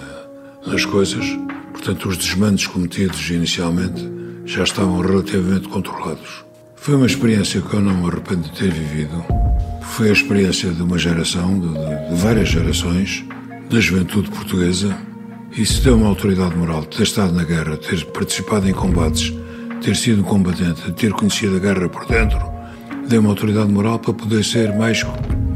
nas 0.67 0.87
coisas, 0.87 1.27
portanto 1.73 2.09
os 2.09 2.17
desmandos 2.17 2.67
cometidos 2.67 3.29
inicialmente 3.29 4.09
já 4.47 4.65
estavam 4.65 4.99
relativamente 5.01 5.69
controlados. 5.69 6.45
Foi 6.77 6.95
uma 6.95 7.07
experiência 7.07 7.61
que 7.61 7.75
eu 7.75 7.83
não 7.83 7.95
me 7.95 8.09
arrependo 8.09 8.45
de 8.45 8.53
ter 8.53 8.71
vivido. 8.71 9.23
Foi 9.83 10.09
a 10.09 10.13
experiência 10.13 10.71
de 10.71 10.81
uma 10.81 10.97
geração, 10.97 11.61
de, 11.61 11.69
de 12.09 12.23
várias 12.23 12.49
gerações, 12.49 13.23
da 13.69 13.79
juventude 13.79 14.31
portuguesa, 14.31 14.97
isso 15.59 15.83
deu 15.83 15.97
uma 15.97 16.09
autoridade 16.09 16.57
moral, 16.57 16.85
ter 16.85 17.03
estado 17.03 17.33
na 17.33 17.43
guerra, 17.43 17.77
ter 17.77 18.05
participado 18.07 18.69
em 18.69 18.73
combates, 18.73 19.35
ter 19.83 19.97
sido 19.97 20.21
um 20.21 20.25
combatente, 20.25 20.93
ter 20.93 21.13
conhecido 21.13 21.57
a 21.57 21.59
guerra 21.59 21.89
por 21.89 22.07
dentro, 22.07 22.41
deu 23.09 23.21
uma 23.21 23.31
autoridade 23.31 23.71
moral 23.73 23.99
para 23.99 24.13
poder 24.15 24.45
ser 24.45 24.73
mais, 24.75 25.05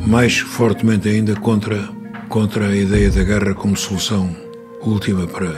mais 0.05 0.39
fortemente 0.39 1.09
ainda 1.09 1.37
contra, 1.37 1.89
contra 2.29 2.69
a 2.69 2.77
ideia 2.77 3.11
da 3.11 3.23
guerra 3.23 3.55
como 3.55 3.77
solução 3.77 4.35
última 4.81 5.27
para, 5.27 5.53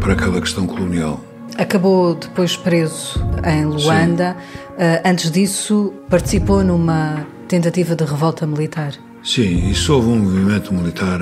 para 0.00 0.14
aquela 0.14 0.40
questão 0.40 0.66
colonial. 0.66 1.22
Acabou 1.58 2.14
depois 2.14 2.56
preso 2.56 3.20
em 3.44 3.66
Luanda. 3.66 4.36
Uh, 4.70 5.08
antes 5.08 5.30
disso, 5.30 5.92
participou 6.08 6.64
numa 6.64 7.26
tentativa 7.46 7.94
de 7.94 8.04
revolta 8.04 8.46
militar. 8.46 8.94
Sim, 9.22 9.70
isso 9.70 9.94
houve 9.94 10.08
um 10.08 10.18
movimento 10.18 10.72
militar 10.72 11.20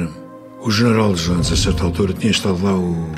o 0.64 0.70
general 0.70 1.12
Jones, 1.14 1.50
a 1.50 1.56
certa 1.56 1.82
altura, 1.82 2.12
tinha 2.12 2.30
estado 2.30 2.62
lá 2.62 2.72
o, 2.74 3.10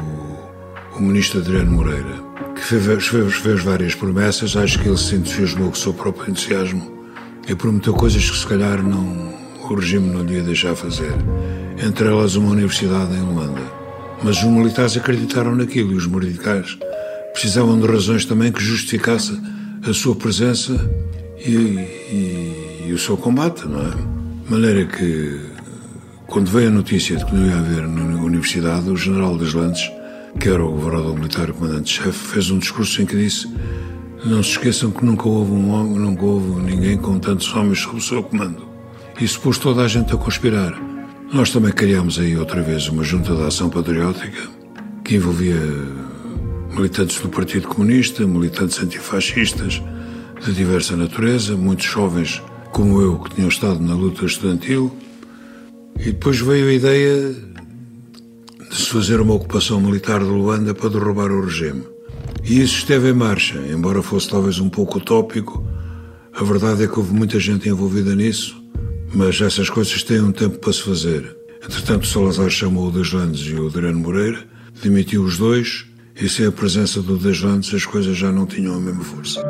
o 0.96 1.00
ministro 1.00 1.40
Adriano 1.40 1.72
Moreira, 1.72 2.22
que 2.54 2.62
fez, 2.62 3.07
fez, 3.07 3.35
fez, 3.35 3.62
várias 3.62 3.94
promessas. 3.94 4.57
Acho 4.57 4.78
que 4.80 4.88
ele 4.88 4.96
se 4.96 5.14
entusiasmou 5.14 5.68
com 5.68 5.74
o 5.74 5.78
seu 5.78 5.92
próprio 5.92 6.30
entusiasmo 6.30 7.04
e 7.46 7.54
prometeu 7.54 7.92
coisas 7.92 8.28
que, 8.28 8.37
se 8.37 8.46
calhar, 8.46 8.83
não, 8.83 9.35
o 9.61 9.74
regime 9.74 10.11
não 10.11 10.22
lhe 10.22 10.37
ia 10.37 10.42
deixar 10.42 10.74
fazer. 10.74 11.12
Entre 11.85 12.09
elas, 12.09 12.35
uma 12.35 12.50
universidade 12.50 13.14
em 13.14 13.20
Luanda. 13.20 13.61
Mas 14.22 14.38
os 14.38 14.44
militares 14.44 14.96
acreditaram 14.96 15.54
naquilo 15.54 15.92
e 15.92 15.96
os 15.96 16.07
militares 16.07 16.78
precisavam 17.35 17.78
de 17.78 17.87
razões 17.87 18.24
também 18.24 18.50
que 18.50 18.62
justificasse 18.62 19.38
a 19.87 19.92
sua 19.92 20.14
presença 20.14 20.72
e, 21.44 21.50
e, 21.50 22.85
e 22.87 22.92
o 22.94 22.98
seu 22.98 23.18
combate, 23.18 23.68
não 23.68 23.80
é? 23.80 23.90
De 23.90 24.50
maneira 24.50 24.87
que, 24.87 25.53
quando 26.26 26.50
veio 26.50 26.68
a 26.68 26.72
notícia 26.72 27.16
de 27.16 27.24
que 27.24 27.34
não 27.34 27.46
ia 27.46 27.56
haver 27.56 27.87
na 27.87 28.22
universidade, 28.22 28.90
o 28.90 28.96
general 28.96 29.37
das 29.37 29.52
Landes, 29.52 29.90
que 30.40 30.48
era 30.48 30.64
o 30.64 30.72
governador 30.72 31.14
militar 31.14 31.52
comandante-chefe, 31.52 32.12
fez 32.12 32.50
um 32.50 32.58
discurso 32.58 33.02
em 33.02 33.06
que 33.06 33.16
disse 33.16 33.48
não 34.24 34.42
se 34.42 34.52
esqueçam 34.52 34.90
que 34.90 35.04
nunca 35.04 35.28
houve 35.28 35.52
um 35.52 35.70
homem, 35.70 35.98
nunca 35.98 36.24
houve 36.24 36.62
ninguém 36.62 36.96
com 36.96 37.18
tantos 37.18 37.54
homens 37.54 37.80
sob 37.80 37.98
o 37.98 38.00
seu 38.00 38.22
comando. 38.22 38.66
Isso 39.20 39.38
pôs 39.40 39.58
toda 39.58 39.82
a 39.82 39.88
gente 39.88 40.14
a 40.14 40.16
conspirar. 40.16 40.72
Nós 41.30 41.50
também 41.50 41.72
criámos 41.72 42.18
aí 42.18 42.34
outra 42.37 42.62
vez 42.62 42.88
uma 42.88 43.04
junta 43.04 43.34
de 43.34 43.42
ação 43.42 43.68
patriótica 43.68 44.48
que 45.04 45.16
envolvia 45.16 45.60
militantes 46.74 47.20
do 47.20 47.28
Partido 47.28 47.68
Comunista, 47.68 48.26
militantes 48.26 48.82
antifascistas 48.82 49.82
de 50.42 50.52
diversa 50.52 50.96
natureza, 50.96 51.54
muitos 51.54 51.84
jovens 51.84 52.42
como 52.72 53.00
eu 53.02 53.18
que 53.18 53.34
tinham 53.34 53.48
estado 53.48 53.78
na 53.80 53.94
luta 53.94 54.24
estudantil. 54.24 54.90
E 55.98 56.04
depois 56.07 56.40
veio 56.40 56.68
a 56.68 56.72
ideia 56.72 57.35
de 58.70 58.76
se 58.76 58.90
fazer 58.90 59.20
uma 59.20 59.35
ocupação 59.35 59.80
militar 59.80 60.20
de 60.20 60.26
Luanda 60.26 60.74
para 60.74 60.90
derrubar 60.90 61.30
o 61.30 61.44
regime. 61.44 61.85
E 62.42 62.61
isso 62.61 62.78
esteve 62.78 63.09
em 63.11 63.12
marcha, 63.14 63.59
embora 63.59 64.02
fosse 64.02 64.28
talvez 64.28 64.59
um 64.59 64.68
pouco 64.68 64.98
utópico. 64.98 65.66
A 66.35 66.44
verdade 66.44 66.85
é 66.85 66.87
que 66.87 66.98
houve 66.98 67.14
muita 67.14 67.38
gente 67.38 67.68
envolvida 67.68 68.14
nisso, 68.14 68.62
mas 69.14 69.40
essas 69.40 69.70
coisas 69.70 70.02
têm 70.02 70.20
um 70.20 70.33
tempo 70.33 70.59
para 70.59 70.72
se 70.72 70.83
fazer. 70.83 71.37
Entretanto, 71.64 72.07
Salazar 72.07 72.50
chamou 72.50 72.88
o 72.88 72.90
Deslandes 72.90 73.46
e 73.46 73.54
o 73.54 73.68
Adriano 73.68 74.00
Moreira, 74.00 74.44
demitiu 74.83 75.22
os 75.22 75.38
dois, 75.38 75.87
e 76.20 76.28
sem 76.28 76.46
a 76.46 76.52
presença 76.52 77.00
do 77.00 77.16
Deslandes 77.16 77.72
as 77.72 77.87
coisas 77.87 78.16
já 78.16 78.30
não 78.30 78.46
tinham 78.46 78.74
a 78.74 78.80
mesma 78.80 79.04
força. 79.04 79.40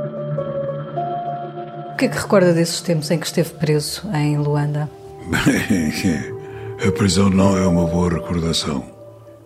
O 1.93 1.97
que 1.97 2.05
é 2.05 2.09
que 2.09 2.19
recorda 2.19 2.53
desses 2.53 2.81
tempos 2.81 3.11
em 3.11 3.19
que 3.19 3.27
esteve 3.27 3.51
preso 3.51 4.03
em 4.15 4.37
Luanda? 4.39 4.89
Bem, 5.31 5.91
a 6.83 6.93
prisão 6.93 7.31
não 7.31 7.57
é 7.57 7.67
uma 7.67 7.87
boa 7.87 8.11
recordação. 8.11 8.85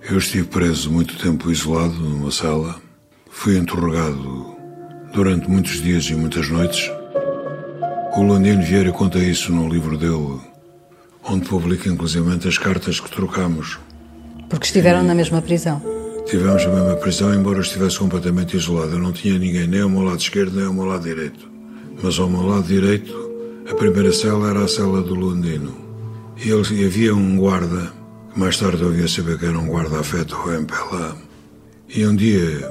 Eu 0.09 0.19
estive 0.19 0.47
preso 0.47 0.91
muito 0.91 1.19
tempo 1.19 1.51
isolado 1.51 1.95
numa 1.95 2.31
sala. 2.31 2.77
Fui 3.31 3.57
interrogado 3.57 4.57
durante 5.13 5.49
muitos 5.49 5.83
dias 5.83 6.05
e 6.07 6.15
muitas 6.15 6.49
noites. 6.49 6.91
O 8.17 8.23
Landino 8.23 8.63
Vieira 8.63 8.91
conta 8.91 9.19
isso 9.19 9.53
no 9.53 9.69
livro 9.69 9.97
dele, 9.97 10.41
onde 11.23 11.49
publica 11.49 11.89
inclusivamente 11.89 12.49
as 12.49 12.59
cartas 12.59 12.99
que 12.99 13.11
trocamos. 13.11 13.79
Porque 14.49 14.67
estiveram 14.67 15.05
e 15.05 15.07
na 15.07 15.15
mesma 15.15 15.43
prisão? 15.43 15.81
Tivemos 16.27 16.65
a 16.65 16.69
mesma 16.69 16.97
prisão, 16.97 17.35
embora 17.35 17.59
eu 17.59 17.63
estivesse 17.63 17.99
completamente 17.99 18.57
isolado. 18.57 18.93
Eu 18.93 18.99
não 18.99 19.13
tinha 19.13 19.39
ninguém 19.39 19.67
nem 19.67 19.83
ao 19.83 19.89
meu 19.89 20.03
lado 20.03 20.19
esquerdo 20.19 20.57
nem 20.57 20.67
ao 20.67 20.75
meu 20.75 20.85
lado 20.85 21.05
direito. 21.05 21.49
Mas 22.03 22.19
ao 22.19 22.29
meu 22.29 22.43
lado 22.43 22.67
direito, 22.67 23.15
a 23.71 23.75
primeira 23.75 24.13
cela 24.13 24.51
era 24.51 24.65
a 24.65 24.69
cela 24.69 25.03
do 25.03 25.15
Londino. 25.15 25.88
E, 26.41 26.51
ele, 26.51 26.83
e 26.83 26.87
havia 26.87 27.15
um 27.15 27.37
guarda, 27.37 27.93
que 28.33 28.39
mais 28.39 28.57
tarde 28.57 28.81
eu 28.81 28.91
via 28.91 29.09
saber 29.09 29.39
que 29.39 29.47
era 29.47 29.59
um 29.59 29.69
guarda-afeto 29.69 30.37
ou 30.37 30.53
MPLA. 30.53 31.17
E 31.89 32.07
um 32.07 32.15
dia, 32.15 32.71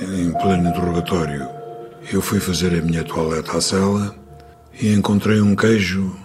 em 0.00 0.32
pleno 0.32 0.70
interrogatório, 0.70 1.46
eu 2.10 2.22
fui 2.22 2.40
fazer 2.40 2.68
a 2.78 2.80
minha 2.80 3.04
toaleta 3.04 3.58
à 3.58 3.60
cela 3.60 4.16
e 4.80 4.92
encontrei 4.94 5.38
um 5.40 5.54
queijo 5.54 6.16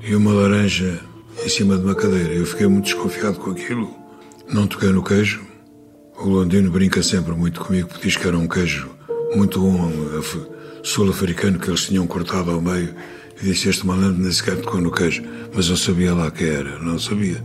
e 0.00 0.16
uma 0.16 0.32
laranja 0.32 1.00
em 1.44 1.48
cima 1.48 1.76
de 1.76 1.84
uma 1.84 1.94
cadeira. 1.94 2.34
Eu 2.34 2.46
fiquei 2.46 2.66
muito 2.66 2.86
desconfiado 2.86 3.38
com 3.38 3.52
aquilo. 3.52 3.88
Não 4.52 4.66
toquei 4.66 4.90
no 4.90 5.04
queijo. 5.04 5.40
O 6.18 6.28
Londino 6.28 6.70
brinca 6.70 7.00
sempre 7.02 7.32
muito 7.32 7.60
comigo 7.60 7.88
porque 7.88 8.08
diz 8.08 8.16
que 8.16 8.26
era 8.26 8.36
um 8.36 8.48
queijo 8.48 8.90
muito 9.36 9.60
bom 9.60 9.90
sul-africano 10.82 11.60
que 11.60 11.70
eles 11.70 11.86
tinham 11.86 12.06
cortado 12.08 12.50
ao 12.50 12.60
meio 12.60 12.92
e 13.42 13.46
disse 13.46 13.68
este 13.68 13.86
malandro 13.86 14.22
nem 14.22 14.30
sequer 14.30 14.56
tocou 14.56 14.80
no 14.80 14.90
queijo, 14.90 15.22
mas 15.54 15.68
eu 15.68 15.76
sabia 15.76 16.14
lá 16.14 16.30
que 16.30 16.44
era, 16.44 16.78
não 16.78 16.98
sabia 16.98 17.44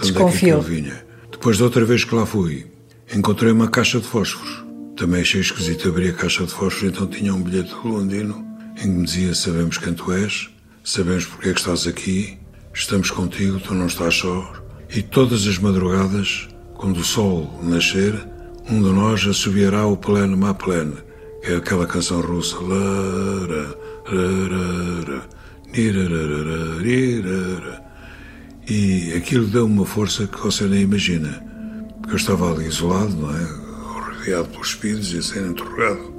de 0.00 0.12
onde 0.12 0.36
é 0.36 0.38
que 0.38 0.46
ele 0.46 0.60
vinha. 0.60 1.06
Depois 1.30 1.58
da 1.58 1.64
outra 1.64 1.84
vez 1.84 2.04
que 2.04 2.14
lá 2.14 2.24
fui, 2.24 2.66
encontrei 3.14 3.52
uma 3.52 3.68
caixa 3.68 4.00
de 4.00 4.06
fósforos. 4.06 4.64
Também 4.96 5.20
achei 5.20 5.40
esquisito 5.40 5.88
abrir 5.88 6.10
a 6.10 6.12
caixa 6.14 6.44
de 6.44 6.52
fósforos, 6.52 6.94
então 6.94 7.06
tinha 7.06 7.34
um 7.34 7.42
bilhete 7.42 7.74
Londino 7.84 8.44
em 8.76 8.82
que 8.82 8.88
me 8.88 9.04
dizia 9.04 9.34
sabemos 9.34 9.78
quem 9.78 9.92
tu 9.92 10.12
és, 10.12 10.48
sabemos 10.82 11.26
porque 11.26 11.50
é 11.50 11.52
que 11.52 11.60
estás 11.60 11.86
aqui, 11.86 12.38
estamos 12.72 13.10
contigo, 13.10 13.60
tu 13.60 13.74
não 13.74 13.86
estás 13.86 14.14
só. 14.14 14.52
E 14.90 15.02
todas 15.02 15.46
as 15.46 15.58
madrugadas, 15.58 16.48
quando 16.74 16.98
o 16.98 17.04
sol 17.04 17.60
nascer, 17.62 18.14
um 18.70 18.82
de 18.82 18.90
nós 18.90 19.26
assobiará 19.26 19.86
o 19.86 19.96
pleno 19.96 20.36
má 20.36 20.54
pleno 20.54 20.96
é 21.46 21.56
aquela 21.56 21.86
canção 21.86 22.20
russa. 22.20 22.56
E 28.68 29.12
aquilo 29.16 29.46
deu 29.46 29.66
uma 29.66 29.84
força 29.84 30.26
que 30.26 30.40
você 30.40 30.64
nem 30.64 30.82
imagina. 30.82 31.42
Porque 32.00 32.12
eu 32.12 32.16
estava 32.16 32.52
ali 32.52 32.66
isolado, 32.66 33.14
não 33.14 33.30
é? 33.30 33.42
Rodeado 34.20 34.48
pelos 34.48 34.68
espíritos 34.68 35.12
e 35.12 35.22
sendo 35.22 35.50
interrogado. 35.50 36.14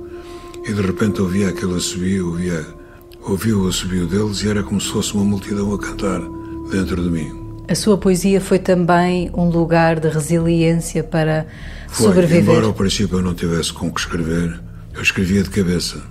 E 0.68 0.74
de 0.74 0.82
repente 0.82 1.22
ouvia 1.22 1.50
aquele 1.50 1.76
assobio, 1.76 2.28
ouvia, 2.28 2.66
ouvia 3.22 3.58
o 3.58 3.68
assobio 3.68 4.08
deles 4.08 4.44
e 4.44 4.50
era 4.50 4.64
como 4.64 4.82
se 4.82 4.90
fosse 4.90 5.14
uma 5.14 5.24
multidão 5.24 5.74
a 5.74 5.80
cantar 5.80 6.22
dentro 6.72 7.02
de 7.02 7.10
mim. 7.10 7.46
A 7.68 7.76
sua 7.76 7.98
poesia 7.98 8.40
foi 8.40 8.60
também 8.60 9.32
um 9.34 9.50
lugar 9.50 10.00
de 10.00 10.08
resiliência 10.08 11.04
para 11.04 11.48
foi, 11.88 12.08
sobreviver. 12.08 12.42
Embora 12.44 12.66
ao 12.68 12.74
princípio 12.74 13.18
eu 13.18 13.24
não 13.24 13.34
tivesse 13.34 13.74
com 13.74 13.92
que 13.92 14.00
escrever, 14.00 14.60
eu 14.94 15.02
escrevia 15.02 15.42
de 15.42 15.50
cabeça. 15.50 16.02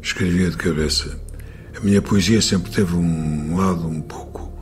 Escrevia 0.00 0.50
de 0.50 0.56
cabeça. 0.56 1.21
A 1.76 1.80
minha 1.80 2.02
poesia 2.02 2.40
sempre 2.40 2.70
teve 2.70 2.94
um 2.94 3.56
lado 3.56 3.86
um 3.86 4.00
pouco 4.00 4.52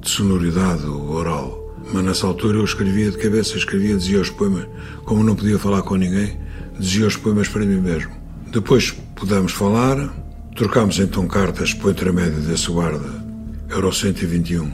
de 0.00 0.10
sonoridade 0.10 0.84
oral. 0.86 1.58
Mas 1.92 2.04
nessa 2.04 2.26
altura 2.26 2.58
eu 2.58 2.64
escrevia 2.64 3.10
de 3.10 3.18
cabeça, 3.18 3.56
escrevia, 3.56 3.96
dizia 3.96 4.20
os 4.20 4.30
poemas. 4.30 4.66
Como 5.04 5.22
não 5.22 5.34
podia 5.34 5.58
falar 5.58 5.82
com 5.82 5.96
ninguém, 5.96 6.38
dizia 6.78 7.06
os 7.06 7.16
poemas 7.16 7.48
para 7.48 7.64
mim 7.64 7.80
mesmo. 7.80 8.12
Depois 8.52 8.92
pudemos 9.14 9.52
falar, 9.52 10.12
trocámos 10.56 10.98
então 10.98 11.26
cartas 11.26 11.74
por 11.74 11.92
intermédio 11.92 12.40
desse 12.40 12.70
guarda. 12.70 13.24
Era 13.68 13.86
o 13.86 13.92
121. 13.92 14.70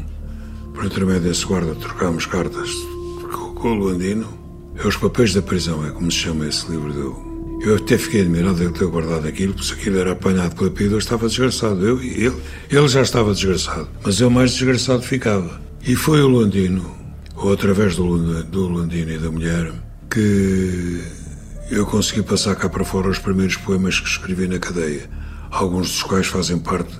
Por 0.74 0.84
intermédio 0.84 1.22
desse 1.22 1.44
guarda 1.44 1.74
trocámos 1.74 2.26
cartas 2.26 2.70
com 3.56 3.72
o 3.72 3.74
Luandino. 3.74 4.28
É 4.76 4.86
os 4.86 4.96
papéis 4.96 5.32
da 5.32 5.42
prisão, 5.42 5.84
é 5.86 5.90
como 5.90 6.10
se 6.10 6.18
chama 6.18 6.46
esse 6.46 6.70
livro 6.70 6.92
dele. 6.92 7.35
Eu 7.60 7.76
até 7.76 7.98
fiquei 7.98 8.20
admirado 8.20 8.62
ele 8.62 8.72
ter 8.72 8.86
guardado 8.86 9.26
aquilo, 9.26 9.54
porque 9.54 9.66
se 9.66 9.72
aquilo 9.72 9.98
era 9.98 10.12
apanhado 10.12 10.54
pela 10.54 10.92
eu 10.92 10.98
estava 10.98 11.26
desgraçado. 11.26 11.84
Eu 11.86 12.00
ele. 12.02 12.36
Ele 12.70 12.88
já 12.88 13.02
estava 13.02 13.32
desgraçado, 13.32 13.88
mas 14.04 14.20
eu 14.20 14.30
mais 14.30 14.52
desgraçado 14.52 15.02
ficava. 15.02 15.60
E 15.82 15.94
foi 15.94 16.20
o 16.20 16.28
Londino, 16.28 16.96
ou 17.34 17.52
através 17.52 17.96
do, 17.96 18.42
do 18.44 18.68
Londino 18.68 19.10
e 19.10 19.18
da 19.18 19.30
mulher, 19.30 19.72
que 20.10 21.00
eu 21.70 21.84
consegui 21.86 22.22
passar 22.22 22.54
cá 22.54 22.68
para 22.68 22.84
fora 22.84 23.08
os 23.08 23.18
primeiros 23.18 23.56
poemas 23.56 23.98
que 23.98 24.08
escrevi 24.08 24.46
na 24.46 24.58
cadeia, 24.58 25.08
alguns 25.50 25.88
dos 25.88 26.02
quais 26.02 26.26
fazem 26.26 26.58
parte 26.58 26.92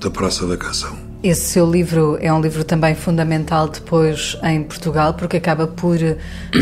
da 0.00 0.10
Praça 0.10 0.46
da 0.46 0.56
Canção. 0.56 1.13
Esse 1.24 1.52
seu 1.52 1.70
livro 1.70 2.18
é 2.20 2.30
um 2.30 2.38
livro 2.38 2.62
também 2.64 2.94
fundamental 2.94 3.66
depois 3.66 4.36
em 4.42 4.62
Portugal, 4.62 5.14
porque 5.14 5.38
acaba 5.38 5.66
por 5.66 5.96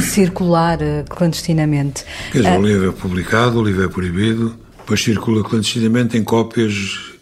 circular 0.01 0.81
eh, 0.81 1.05
clandestinamente. 1.09 2.05
Quer 2.31 2.39
dizer, 2.39 2.57
uh... 2.57 2.61
o 2.61 2.63
livro 2.65 2.89
é 2.91 2.93
publicado, 2.93 3.59
o 3.59 3.65
livro 3.65 3.85
é 3.85 3.89
proibido, 3.89 4.55
depois 4.79 5.03
circula 5.03 5.43
clandestinamente 5.43 6.17
em 6.17 6.23
cópias 6.23 7.13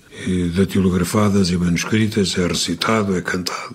datilografadas 0.54 1.48
e 1.48 1.56
manuscritas, 1.56 2.36
é 2.36 2.46
recitado, 2.46 3.16
é 3.16 3.22
cantado. 3.22 3.74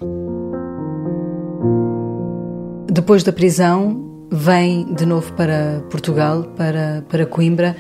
Depois 2.92 3.24
da 3.24 3.34
prisão, 3.34 4.28
vem 4.32 4.94
de 4.94 5.08
novo 5.08 5.34
para 5.34 5.84
Portugal, 5.90 6.44
para, 6.56 7.04
para 7.10 7.26
Coimbra. 7.26 7.76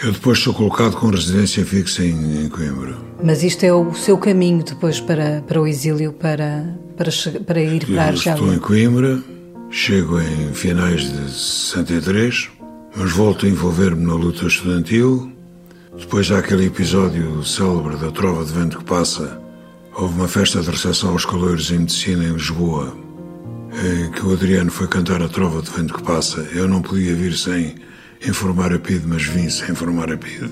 Eu 0.00 0.12
depois 0.12 0.38
sou 0.38 0.54
colocado 0.54 0.96
com 0.96 1.08
residência 1.08 1.66
fixa 1.66 2.04
em, 2.04 2.44
em, 2.44 2.48
Coimbra. 2.48 2.96
Mas 3.22 3.42
isto 3.42 3.64
é 3.64 3.72
o 3.72 3.92
seu 3.94 4.16
caminho 4.16 4.62
depois 4.62 5.00
para, 5.00 5.42
para 5.46 5.60
o 5.60 5.66
exílio, 5.66 6.12
para, 6.12 6.72
para, 6.96 7.10
para 7.44 7.60
ir 7.60 7.84
para 7.84 8.04
a 8.04 8.06
Argélia? 8.06 8.38
Estou 8.38 8.54
em 8.54 8.58
Coimbra, 8.60 9.20
chego 9.70 10.20
em 10.20 10.52
finais 10.54 11.02
de 11.02 11.30
63, 11.30 12.48
mas 12.96 13.10
volto 13.10 13.44
a 13.44 13.48
envolver-me 13.48 14.04
na 14.04 14.14
luta 14.14 14.46
estudantil. 14.46 15.32
Depois 15.98 16.30
há 16.30 16.38
aquele 16.38 16.66
episódio 16.66 17.42
célebre 17.42 17.96
da 17.96 18.12
Trova 18.12 18.44
de 18.44 18.52
Vento 18.52 18.78
que 18.78 18.84
Passa. 18.84 19.40
Houve 19.96 20.14
uma 20.14 20.28
festa 20.28 20.60
de 20.60 20.70
recepção 20.70 21.10
aos 21.10 21.24
caloiros 21.24 21.72
em 21.72 21.78
Medicina, 21.78 22.22
em 22.22 22.34
Lisboa, 22.34 22.96
em 23.72 24.12
que 24.12 24.24
o 24.24 24.32
Adriano 24.32 24.70
foi 24.70 24.86
cantar 24.86 25.20
a 25.20 25.28
Trova 25.28 25.60
de 25.60 25.72
Vento 25.72 25.94
que 25.94 26.04
Passa. 26.04 26.46
Eu 26.52 26.68
não 26.68 26.82
podia 26.82 27.16
vir 27.16 27.36
sem 27.36 27.74
informar 28.26 28.72
a 28.72 28.78
PIDE, 28.78 29.06
mas 29.06 29.22
vim 29.24 29.48
sem 29.48 29.70
informar 29.70 30.12
a 30.12 30.16
PIDE. 30.16 30.50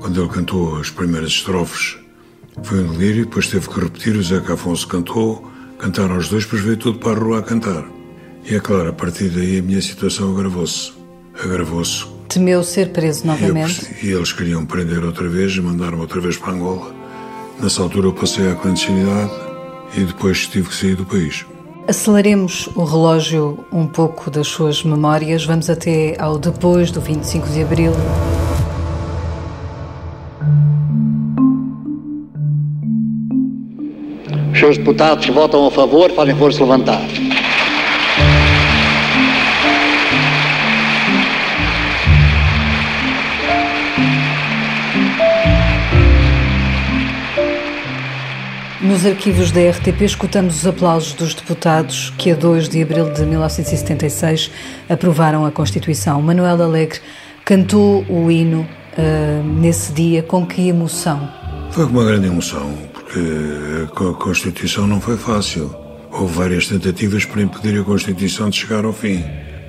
Quando 0.00 0.20
ele 0.20 0.30
cantou 0.30 0.76
as 0.78 0.90
primeiras 0.90 1.30
estrofes, 1.30 1.98
foi 2.62 2.82
um 2.82 2.92
delírio, 2.92 3.24
depois 3.24 3.48
teve 3.48 3.68
que 3.68 3.80
repetir, 3.80 4.16
o 4.16 4.22
Zeca 4.22 4.54
Afonso 4.54 4.86
cantou, 4.86 5.50
cantaram 5.78 6.16
os 6.16 6.28
dois, 6.28 6.44
depois 6.44 6.62
veio 6.62 6.76
tudo 6.76 6.98
para 6.98 7.18
a 7.18 7.22
rua 7.22 7.38
a 7.40 7.42
cantar. 7.42 7.84
E 8.44 8.54
é 8.54 8.60
claro, 8.60 8.90
a 8.90 8.92
partir 8.92 9.28
daí 9.30 9.58
a 9.58 9.62
minha 9.62 9.80
situação 9.80 10.32
agravou-se. 10.32 10.92
Agravou-se. 11.42 12.06
Temeu 12.28 12.62
ser 12.62 12.90
preso 12.90 13.26
novamente? 13.26 13.96
E, 14.02 14.10
eles 14.10 14.32
queriam 14.32 14.64
prender 14.66 15.04
outra 15.04 15.28
vez 15.28 15.52
e 15.52 15.60
mandar-me 15.60 16.00
outra 16.00 16.20
vez 16.20 16.36
para 16.36 16.52
Angola. 16.52 16.94
Nessa 17.60 17.82
altura 17.82 18.08
eu 18.08 18.12
passei 18.12 18.50
à 18.50 18.54
clandestinidade 18.54 19.32
e 19.96 20.04
depois 20.04 20.46
tive 20.46 20.68
que 20.68 20.74
sair 20.74 20.96
do 20.96 21.04
país. 21.06 21.46
Aceleremos 21.86 22.66
o 22.74 22.82
relógio 22.82 23.62
um 23.70 23.86
pouco 23.86 24.30
das 24.30 24.48
suas 24.48 24.82
memórias. 24.82 25.44
Vamos 25.44 25.68
até 25.68 26.16
ao 26.18 26.38
depois 26.38 26.90
do 26.90 26.98
25 26.98 27.48
de 27.48 27.62
Abril. 27.62 27.92
Os 34.66 34.78
deputados 34.78 35.26
que 35.26 35.30
votam 35.30 35.66
a 35.66 35.70
favor 35.70 36.10
fazem 36.12 36.34
força 36.36 36.60
levantar. 36.62 37.02
Nos 48.84 49.06
arquivos 49.06 49.50
da 49.50 49.62
RTP 49.70 50.02
escutamos 50.02 50.56
os 50.58 50.66
aplausos 50.66 51.14
dos 51.14 51.32
deputados 51.32 52.12
que 52.18 52.30
a 52.30 52.34
2 52.34 52.68
de 52.68 52.82
abril 52.82 53.10
de 53.14 53.24
1976 53.24 54.50
aprovaram 54.90 55.46
a 55.46 55.50
Constituição. 55.50 56.20
Manuel 56.20 56.62
Alegre 56.62 57.00
cantou 57.46 58.04
o 58.10 58.30
hino 58.30 58.60
uh, 58.60 59.42
nesse 59.58 59.90
dia 59.90 60.22
com 60.22 60.44
que 60.44 60.68
emoção? 60.68 61.32
Foi 61.70 61.86
com 61.86 61.92
uma 61.92 62.04
grande 62.04 62.26
emoção, 62.26 62.74
porque 62.92 64.04
a 64.04 64.12
Constituição 64.22 64.86
não 64.86 65.00
foi 65.00 65.16
fácil. 65.16 65.74
Houve 66.12 66.34
várias 66.34 66.66
tentativas 66.66 67.24
para 67.24 67.40
impedir 67.40 67.80
a 67.80 67.84
Constituição 67.84 68.50
de 68.50 68.56
chegar 68.56 68.84
ao 68.84 68.92
fim, 68.92 69.24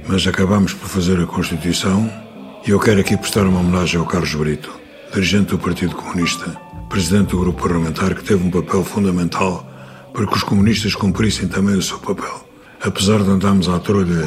mas 0.09 0.27
acabamos 0.27 0.73
por 0.73 0.89
fazer 0.89 1.17
a 1.21 1.25
Constituição 1.25 2.11
e 2.67 2.71
eu 2.71 2.79
quero 2.81 2.99
aqui 2.99 3.15
prestar 3.15 3.43
uma 3.43 3.61
homenagem 3.61 3.97
ao 3.97 4.05
Carlos 4.05 4.35
Brito, 4.35 4.77
dirigente 5.13 5.51
do 5.51 5.57
Partido 5.57 5.95
Comunista 5.95 6.64
presidente 6.89 7.31
do 7.31 7.39
grupo 7.39 7.63
parlamentar 7.63 8.13
que 8.13 8.23
teve 8.23 8.45
um 8.45 8.51
papel 8.51 8.83
fundamental 8.83 9.65
para 10.13 10.25
que 10.25 10.35
os 10.35 10.43
comunistas 10.43 10.95
cumprissem 10.95 11.47
também 11.47 11.75
o 11.75 11.81
seu 11.81 11.99
papel. 11.99 12.47
Apesar 12.81 13.21
de 13.23 13.29
andarmos 13.29 13.67
à 13.67 13.79
trolha 13.79 14.23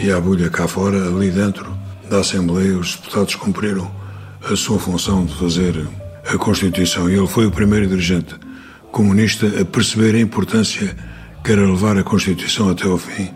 e 0.00 0.10
à 0.10 0.20
bulha 0.20 0.50
cá 0.50 0.68
fora, 0.68 1.08
ali 1.08 1.30
dentro 1.30 1.66
da 2.08 2.20
Assembleia, 2.20 2.76
os 2.78 2.96
deputados 2.96 3.34
cumpriram 3.34 3.90
a 4.50 4.54
sua 4.54 4.78
função 4.78 5.24
de 5.24 5.34
fazer 5.34 5.86
a 6.26 6.38
Constituição. 6.38 7.08
E 7.08 7.14
ele 7.14 7.26
foi 7.26 7.46
o 7.46 7.50
primeiro 7.50 7.86
dirigente 7.86 8.34
comunista 8.92 9.46
a 9.60 9.64
perceber 9.64 10.14
a 10.14 10.20
importância 10.20 10.94
que 11.42 11.52
era 11.52 11.62
levar 11.62 11.96
a 11.98 12.02
Constituição 12.02 12.70
até 12.70 12.86
ao 12.86 12.98
fim 12.98 13.30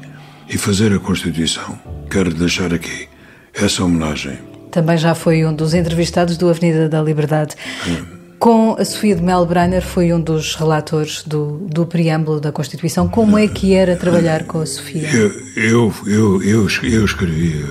e 0.48 0.56
fazer 0.56 0.92
a 0.92 0.98
Constituição. 0.98 1.78
Quero 2.10 2.32
deixar 2.32 2.72
aqui 2.72 3.08
essa 3.54 3.84
homenagem. 3.84 4.38
Também 4.70 4.96
já 4.96 5.14
foi 5.14 5.44
um 5.44 5.54
dos 5.54 5.74
entrevistados 5.74 6.36
do 6.36 6.48
Avenida 6.48 6.88
da 6.88 7.02
Liberdade. 7.02 7.56
Hum. 7.86 8.17
Com 8.38 8.76
a 8.78 8.84
Sofia 8.84 9.16
de 9.16 9.22
Melbrenner 9.22 9.82
foi 9.82 10.12
um 10.12 10.20
dos 10.20 10.54
relatores 10.54 11.24
do, 11.24 11.58
do 11.68 11.84
preâmbulo 11.84 12.40
da 12.40 12.52
Constituição. 12.52 13.08
Como 13.08 13.36
é 13.36 13.48
que 13.48 13.74
era 13.74 13.96
trabalhar 13.96 14.44
com 14.44 14.60
a 14.60 14.66
Sofia? 14.66 15.10
Eu, 15.10 15.32
eu, 15.56 15.94
eu, 16.06 16.42
eu, 16.42 16.68
eu 16.84 17.04
escrevi, 17.04 17.66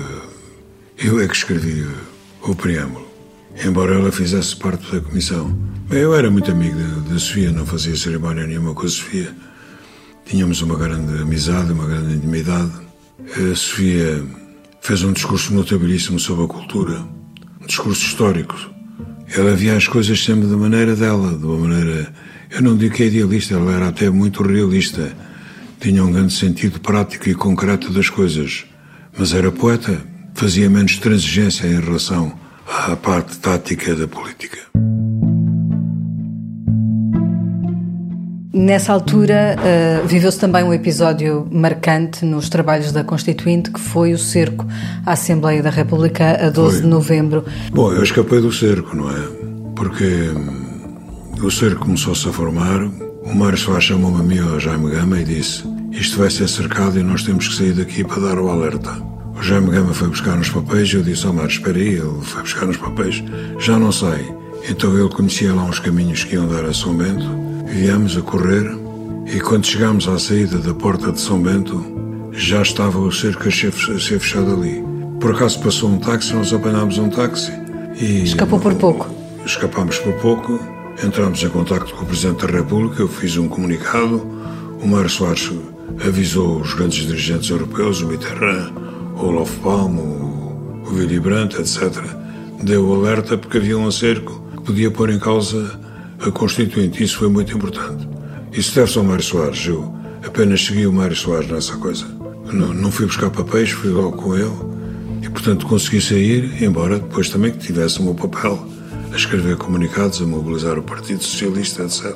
eu 0.98 1.20
é 1.20 1.26
que 1.26 1.34
escrevi 1.34 1.86
o 2.42 2.54
preâmbulo, 2.54 3.06
embora 3.64 3.94
ela 3.94 4.12
fizesse 4.12 4.54
parte 4.56 4.94
da 4.94 5.00
comissão. 5.00 5.56
Eu 5.90 6.14
era 6.14 6.30
muito 6.30 6.50
amigo 6.50 6.78
da, 6.78 7.14
da 7.14 7.18
Sofia, 7.18 7.50
não 7.50 7.64
fazia 7.64 7.96
cerimónia 7.96 8.46
nenhuma 8.46 8.74
com 8.74 8.84
a 8.84 8.90
Sofia. 8.90 9.34
Tínhamos 10.26 10.60
uma 10.60 10.76
grande 10.76 11.22
amizade, 11.22 11.72
uma 11.72 11.86
grande 11.86 12.14
intimidade. 12.14 12.72
A 13.24 13.54
Sofia 13.54 14.22
fez 14.82 15.02
um 15.02 15.14
discurso 15.14 15.54
notabilíssimo 15.54 16.18
sobre 16.18 16.44
a 16.44 16.48
cultura, 16.48 17.02
um 17.58 17.66
discurso 17.66 18.04
histórico 18.04 18.77
ela 19.36 19.54
via 19.54 19.76
as 19.76 19.86
coisas 19.86 20.22
sempre 20.22 20.48
da 20.48 20.56
maneira 20.56 20.96
dela, 20.96 21.36
de 21.36 21.44
uma 21.44 21.68
maneira. 21.68 22.12
Eu 22.50 22.62
não 22.62 22.76
digo 22.76 22.94
que 22.94 23.02
é 23.02 23.06
idealista, 23.06 23.54
ela 23.54 23.72
era 23.72 23.88
até 23.88 24.08
muito 24.10 24.42
realista. 24.42 25.12
Tinha 25.80 26.04
um 26.04 26.12
grande 26.12 26.32
sentido 26.32 26.80
prático 26.80 27.28
e 27.28 27.34
concreto 27.34 27.92
das 27.92 28.08
coisas. 28.08 28.64
Mas 29.16 29.32
era 29.32 29.52
poeta, 29.52 30.00
fazia 30.34 30.70
menos 30.70 30.98
transigência 30.98 31.66
em 31.66 31.80
relação 31.80 32.32
à 32.66 32.96
parte 32.96 33.38
tática 33.38 33.94
da 33.94 34.08
política. 34.08 34.58
Nessa 38.58 38.92
altura, 38.92 39.54
uh, 39.56 40.08
viveu-se 40.08 40.36
também 40.36 40.64
um 40.64 40.74
episódio 40.74 41.46
marcante 41.48 42.24
nos 42.24 42.48
trabalhos 42.48 42.90
da 42.90 43.04
Constituinte, 43.04 43.70
que 43.70 43.78
foi 43.78 44.12
o 44.12 44.18
cerco 44.18 44.66
à 45.06 45.12
Assembleia 45.12 45.62
da 45.62 45.70
República 45.70 46.44
a 46.44 46.50
12 46.50 46.72
foi. 46.72 46.82
de 46.82 46.88
novembro. 46.88 47.44
Bom, 47.70 47.92
eu 47.92 48.02
escapei 48.02 48.40
do 48.40 48.52
cerco, 48.52 48.96
não 48.96 49.08
é? 49.10 49.28
Porque 49.76 50.04
hum, 50.04 51.40
o 51.40 51.48
cerco 51.52 51.84
começou-se 51.84 52.28
a 52.28 52.32
formar. 52.32 52.82
O 53.22 53.32
Mário 53.32 53.56
Soares 53.56 53.84
chamou-me 53.84 54.18
a 54.18 54.24
mim 54.24 54.40
ao 54.40 54.58
Jaime 54.58 54.90
Gama 54.90 55.20
e 55.20 55.24
disse: 55.24 55.62
Isto 55.92 56.18
vai 56.18 56.28
ser 56.28 56.48
cercado 56.48 56.98
e 56.98 57.02
nós 57.04 57.22
temos 57.22 57.46
que 57.46 57.54
sair 57.54 57.74
daqui 57.74 58.02
para 58.02 58.20
dar 58.20 58.40
o 58.40 58.48
alerta. 58.48 58.90
O 59.38 59.40
Jaime 59.40 59.70
Gama 59.70 59.94
foi 59.94 60.08
buscar 60.08 60.36
nos 60.36 60.50
papéis 60.50 60.92
e 60.92 60.96
eu 60.96 61.02
disse 61.04 61.24
ao 61.24 61.32
Mário: 61.32 61.48
Espera 61.48 61.78
aí, 61.78 61.90
ele 61.90 62.22
foi 62.22 62.42
buscar 62.42 62.66
nos 62.66 62.76
papéis. 62.76 63.22
Já 63.60 63.78
não 63.78 63.92
sei. 63.92 64.34
Então 64.68 64.98
ele 64.98 65.10
conhecia 65.10 65.54
lá 65.54 65.62
uns 65.62 65.78
caminhos 65.78 66.24
que 66.24 66.34
iam 66.34 66.48
dar 66.48 66.64
a 66.64 66.74
São 66.74 66.92
Bento 66.92 67.47
Viemos 67.70 68.16
a 68.16 68.22
correr 68.22 68.76
e 69.26 69.40
quando 69.40 69.66
chegámos 69.66 70.08
à 70.08 70.18
saída 70.18 70.58
da 70.58 70.72
porta 70.72 71.12
de 71.12 71.20
São 71.20 71.40
Bento, 71.40 71.84
já 72.32 72.62
estava 72.62 72.98
o 72.98 73.12
cerco 73.12 73.46
a 73.48 73.50
ser 73.50 73.72
fechado 73.72 74.54
ali. 74.54 74.82
Por 75.20 75.34
acaso 75.34 75.60
passou 75.60 75.90
um 75.90 75.98
táxi, 75.98 76.34
nós 76.34 76.52
apanhámos 76.52 76.98
um 76.98 77.08
táxi 77.10 77.52
e. 78.00 78.22
Escapou 78.22 78.58
por 78.58 78.74
pouco. 78.74 79.10
Escapámos 79.44 79.98
por 79.98 80.12
pouco, 80.14 80.58
entramos 81.04 81.42
em 81.42 81.48
contato 81.48 81.94
com 81.94 82.04
o 82.04 82.06
Presidente 82.06 82.46
da 82.46 82.52
República, 82.52 83.02
eu 83.02 83.08
fiz 83.08 83.36
um 83.36 83.48
comunicado, 83.48 84.26
o 84.82 84.86
Mário 84.86 85.08
Soares 85.08 85.50
avisou 86.06 86.60
os 86.60 86.74
grandes 86.74 87.06
dirigentes 87.06 87.50
europeus, 87.50 88.00
o 88.00 88.08
Mitterrand, 88.08 88.72
o 89.16 89.26
Olof 89.26 89.58
Palme, 89.60 90.00
o, 90.00 90.82
Willy 90.92 91.20
Brandt, 91.20 91.56
etc. 91.60 92.02
Deu 92.62 92.86
o 92.86 92.94
alerta 92.94 93.36
porque 93.36 93.58
havia 93.58 93.76
um 93.76 93.90
cerco 93.90 94.42
que 94.56 94.62
podia 94.62 94.90
pôr 94.90 95.10
em 95.10 95.18
causa 95.18 95.78
a 96.20 96.30
Constituinte. 96.30 97.02
Isso 97.02 97.18
foi 97.18 97.28
muito 97.28 97.56
importante. 97.56 98.08
Isso 98.52 98.74
deve-se 98.74 98.98
ao 98.98 99.04
Mário 99.04 99.22
Soares. 99.22 99.66
Eu 99.66 99.92
apenas 100.26 100.64
segui 100.64 100.86
o 100.86 100.92
Mário 100.92 101.16
Soares 101.16 101.50
nessa 101.50 101.76
coisa. 101.76 102.06
Não, 102.52 102.72
não 102.72 102.90
fui 102.90 103.06
buscar 103.06 103.30
papéis, 103.30 103.70
fui 103.70 103.90
logo 103.90 104.12
com 104.12 104.36
ele. 104.36 104.50
E, 105.22 105.28
portanto, 105.28 105.66
consegui 105.66 106.00
sair, 106.00 106.62
embora 106.62 106.98
depois 106.98 107.28
também 107.28 107.52
que 107.52 107.58
tivesse 107.58 108.00
o 108.00 108.04
meu 108.04 108.14
papel 108.14 108.58
a 109.12 109.16
escrever 109.16 109.56
comunicados, 109.56 110.20
a 110.20 110.26
mobilizar 110.26 110.78
o 110.78 110.82
Partido 110.82 111.22
Socialista, 111.22 111.82
etc. 111.82 112.14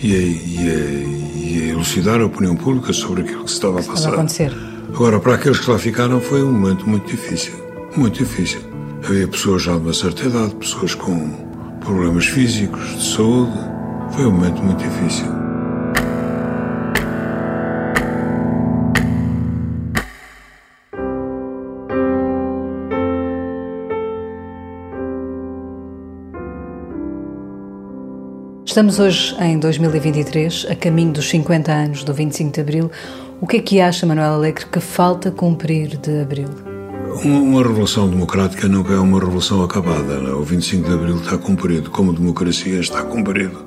E 0.00 0.14
a, 0.14 0.18
e 0.18 0.58
a, 0.58 1.58
e 1.58 1.62
a 1.62 1.72
elucidar 1.72 2.20
a 2.20 2.26
opinião 2.26 2.56
pública 2.56 2.92
sobre 2.92 3.22
aquilo 3.22 3.44
que 3.44 3.50
se 3.50 3.56
estava 3.56 3.80
a 3.80 3.82
passar. 3.82 3.94
Estava 3.94 4.16
a 4.16 4.18
acontecer. 4.18 4.52
Agora, 4.88 5.20
para 5.20 5.34
aqueles 5.34 5.58
que 5.58 5.70
lá 5.70 5.78
ficaram, 5.78 6.20
foi 6.20 6.42
um 6.42 6.52
momento 6.52 6.88
muito 6.88 7.06
difícil. 7.06 7.54
Muito 7.96 8.18
difícil. 8.18 8.60
Havia 9.04 9.26
pessoas 9.26 9.62
já 9.62 9.72
de 9.72 9.78
uma 9.78 9.94
certa 9.94 10.26
idade, 10.26 10.54
pessoas 10.56 10.94
com 10.94 11.51
problemas 11.84 12.26
físicos, 12.26 12.96
de 12.96 13.02
saúde. 13.02 13.52
Foi 14.12 14.26
um 14.26 14.32
momento 14.32 14.62
muito 14.62 14.82
difícil. 14.82 15.26
Estamos 28.64 28.98
hoje 28.98 29.36
em 29.38 29.58
2023, 29.58 30.66
a 30.70 30.74
caminho 30.74 31.12
dos 31.12 31.28
50 31.28 31.70
anos 31.70 32.04
do 32.04 32.14
25 32.14 32.52
de 32.52 32.60
Abril. 32.60 32.90
O 33.38 33.46
que 33.46 33.58
é 33.58 33.60
que 33.60 33.80
acha, 33.80 34.06
Manuel 34.06 34.32
Alegre, 34.32 34.64
que 34.66 34.80
falta 34.80 35.30
cumprir 35.30 35.98
de 35.98 36.22
Abril? 36.22 36.71
Uma 37.24 37.62
revolução 37.62 38.08
democrática 38.08 38.66
nunca 38.66 38.94
é 38.94 38.98
uma 38.98 39.20
revolução 39.20 39.62
acabada. 39.62 40.18
Não? 40.18 40.30
É? 40.30 40.34
O 40.34 40.42
25 40.42 40.88
de 40.88 40.94
Abril 40.94 41.16
está 41.16 41.36
cumprido, 41.36 41.90
como 41.90 42.12
democracia 42.12 42.80
está 42.80 43.02
cumprido. 43.02 43.64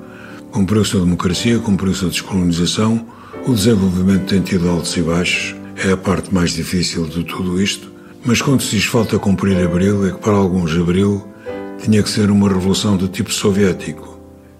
Cumpriu-se 0.50 0.96
a 0.96 1.00
democracia, 1.00 1.58
cumpriu-se 1.58 2.04
a 2.04 2.08
descolonização, 2.08 3.06
o 3.46 3.54
desenvolvimento 3.54 4.26
tem 4.26 4.40
tido 4.40 4.68
altos 4.68 4.96
e 4.96 5.02
baixos, 5.02 5.54
é 5.76 5.92
a 5.92 5.96
parte 5.96 6.34
mais 6.34 6.52
difícil 6.52 7.06
de 7.06 7.24
tudo 7.24 7.60
isto. 7.60 7.90
Mas 8.24 8.42
quando 8.42 8.62
se 8.62 8.76
diz 8.76 8.86
falta 8.86 9.18
cumprir 9.18 9.56
Abril, 9.64 10.06
é 10.06 10.10
que 10.10 10.18
para 10.18 10.32
alguns 10.32 10.76
Abril 10.76 11.24
tinha 11.82 12.02
que 12.02 12.10
ser 12.10 12.30
uma 12.30 12.48
revolução 12.48 12.96
de 12.96 13.08
tipo 13.08 13.32
soviético. 13.32 14.18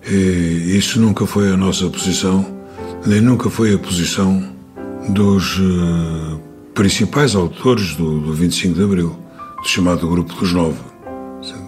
E 0.08 0.76
isso 0.76 1.00
nunca 1.00 1.26
foi 1.26 1.52
a 1.52 1.56
nossa 1.56 1.88
posição, 1.90 2.46
nem 3.04 3.20
nunca 3.20 3.50
foi 3.50 3.74
a 3.74 3.78
posição 3.78 4.54
dos 5.08 5.58
uh, 5.58 6.40
principais 6.76 7.34
autores 7.34 7.96
do, 7.96 8.20
do 8.20 8.34
25 8.34 8.74
de 8.74 8.84
Abril, 8.84 9.18
do 9.62 9.66
chamado 9.66 10.06
Grupo 10.06 10.34
dos 10.34 10.52
Nove. 10.52 10.78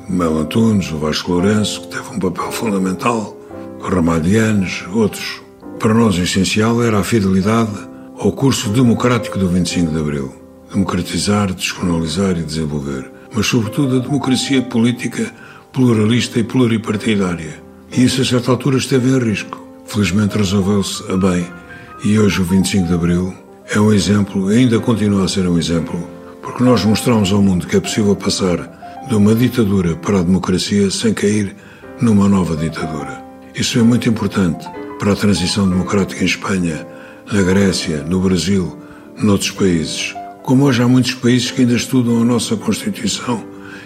Mel 0.07 0.37
Antunes, 0.37 0.92
o 0.92 0.99
Vasco 0.99 1.33
Lourenço, 1.33 1.81
que 1.81 1.97
teve 1.97 2.14
um 2.14 2.18
papel 2.18 2.53
fundamental, 2.53 3.35
o 3.81 3.88
Ramalho 3.88 4.66
outros. 4.92 5.40
Para 5.79 5.94
nós 5.94 6.18
o 6.18 6.23
essencial 6.23 6.83
era 6.83 6.99
a 6.99 7.03
fidelidade 7.03 7.73
ao 8.18 8.31
curso 8.33 8.68
democrático 8.68 9.38
do 9.38 9.49
25 9.49 9.92
de 9.92 9.99
Abril. 9.99 10.35
Democratizar, 10.71 11.55
descolonizar 11.55 12.37
e 12.37 12.42
desenvolver. 12.42 13.11
Mas, 13.35 13.47
sobretudo, 13.47 13.97
a 13.97 14.01
democracia 14.01 14.61
política 14.61 15.33
pluralista 15.73 16.38
e 16.38 16.44
pluripartidária. 16.44 17.62
E 17.97 18.05
isso, 18.05 18.21
a 18.21 18.25
certa 18.27 18.51
altura, 18.51 18.77
esteve 18.77 19.09
em 19.09 19.18
risco. 19.18 19.59
Felizmente 19.87 20.37
resolveu-se 20.37 21.03
a 21.11 21.16
bem. 21.16 21.47
E 22.05 22.18
hoje, 22.18 22.42
o 22.42 22.44
25 22.44 22.88
de 22.88 22.92
Abril, 22.94 23.47
é 23.70 23.78
um 23.78 23.92
exemplo, 23.92 24.48
ainda 24.48 24.81
continua 24.81 25.24
a 25.24 25.28
ser 25.28 25.46
um 25.46 25.59
exemplo, 25.59 26.09
porque 26.42 26.64
nós 26.64 26.85
mostramos 26.85 27.31
ao 27.33 27.42
mundo 27.42 27.66
que 27.66 27.76
é 27.76 27.81
possível 27.81 28.16
passar 28.16 29.04
de 29.09 29.14
uma 29.14 29.35
ditadura 29.35 29.94
para 29.96 30.20
a 30.20 30.22
democracia 30.22 30.90
sem 30.90 31.12
cair 31.12 31.54
numa 32.00 32.28
nova 32.28 32.57
ditadura. 32.57 33.22
Isso 33.54 33.78
é 33.78 33.83
muito 33.83 34.09
importante 34.09 34.66
para 34.98 35.12
a 35.12 35.16
transição 35.16 35.68
democrática 35.68 36.22
em 36.22 36.26
Espanha, 36.26 36.87
na 37.31 37.42
Grécia, 37.42 38.02
no 38.04 38.20
Brasil, 38.20 38.78
noutros 39.22 39.50
países. 39.50 40.14
Como 40.42 40.64
hoje 40.64 40.83
há 40.83 40.88
muitos 40.88 41.14
países 41.14 41.50
que 41.50 41.61
ainda 41.61 41.74
estudam 41.74 42.22
a 42.22 42.24
nossa 42.24 42.57
Constituição 42.57 43.44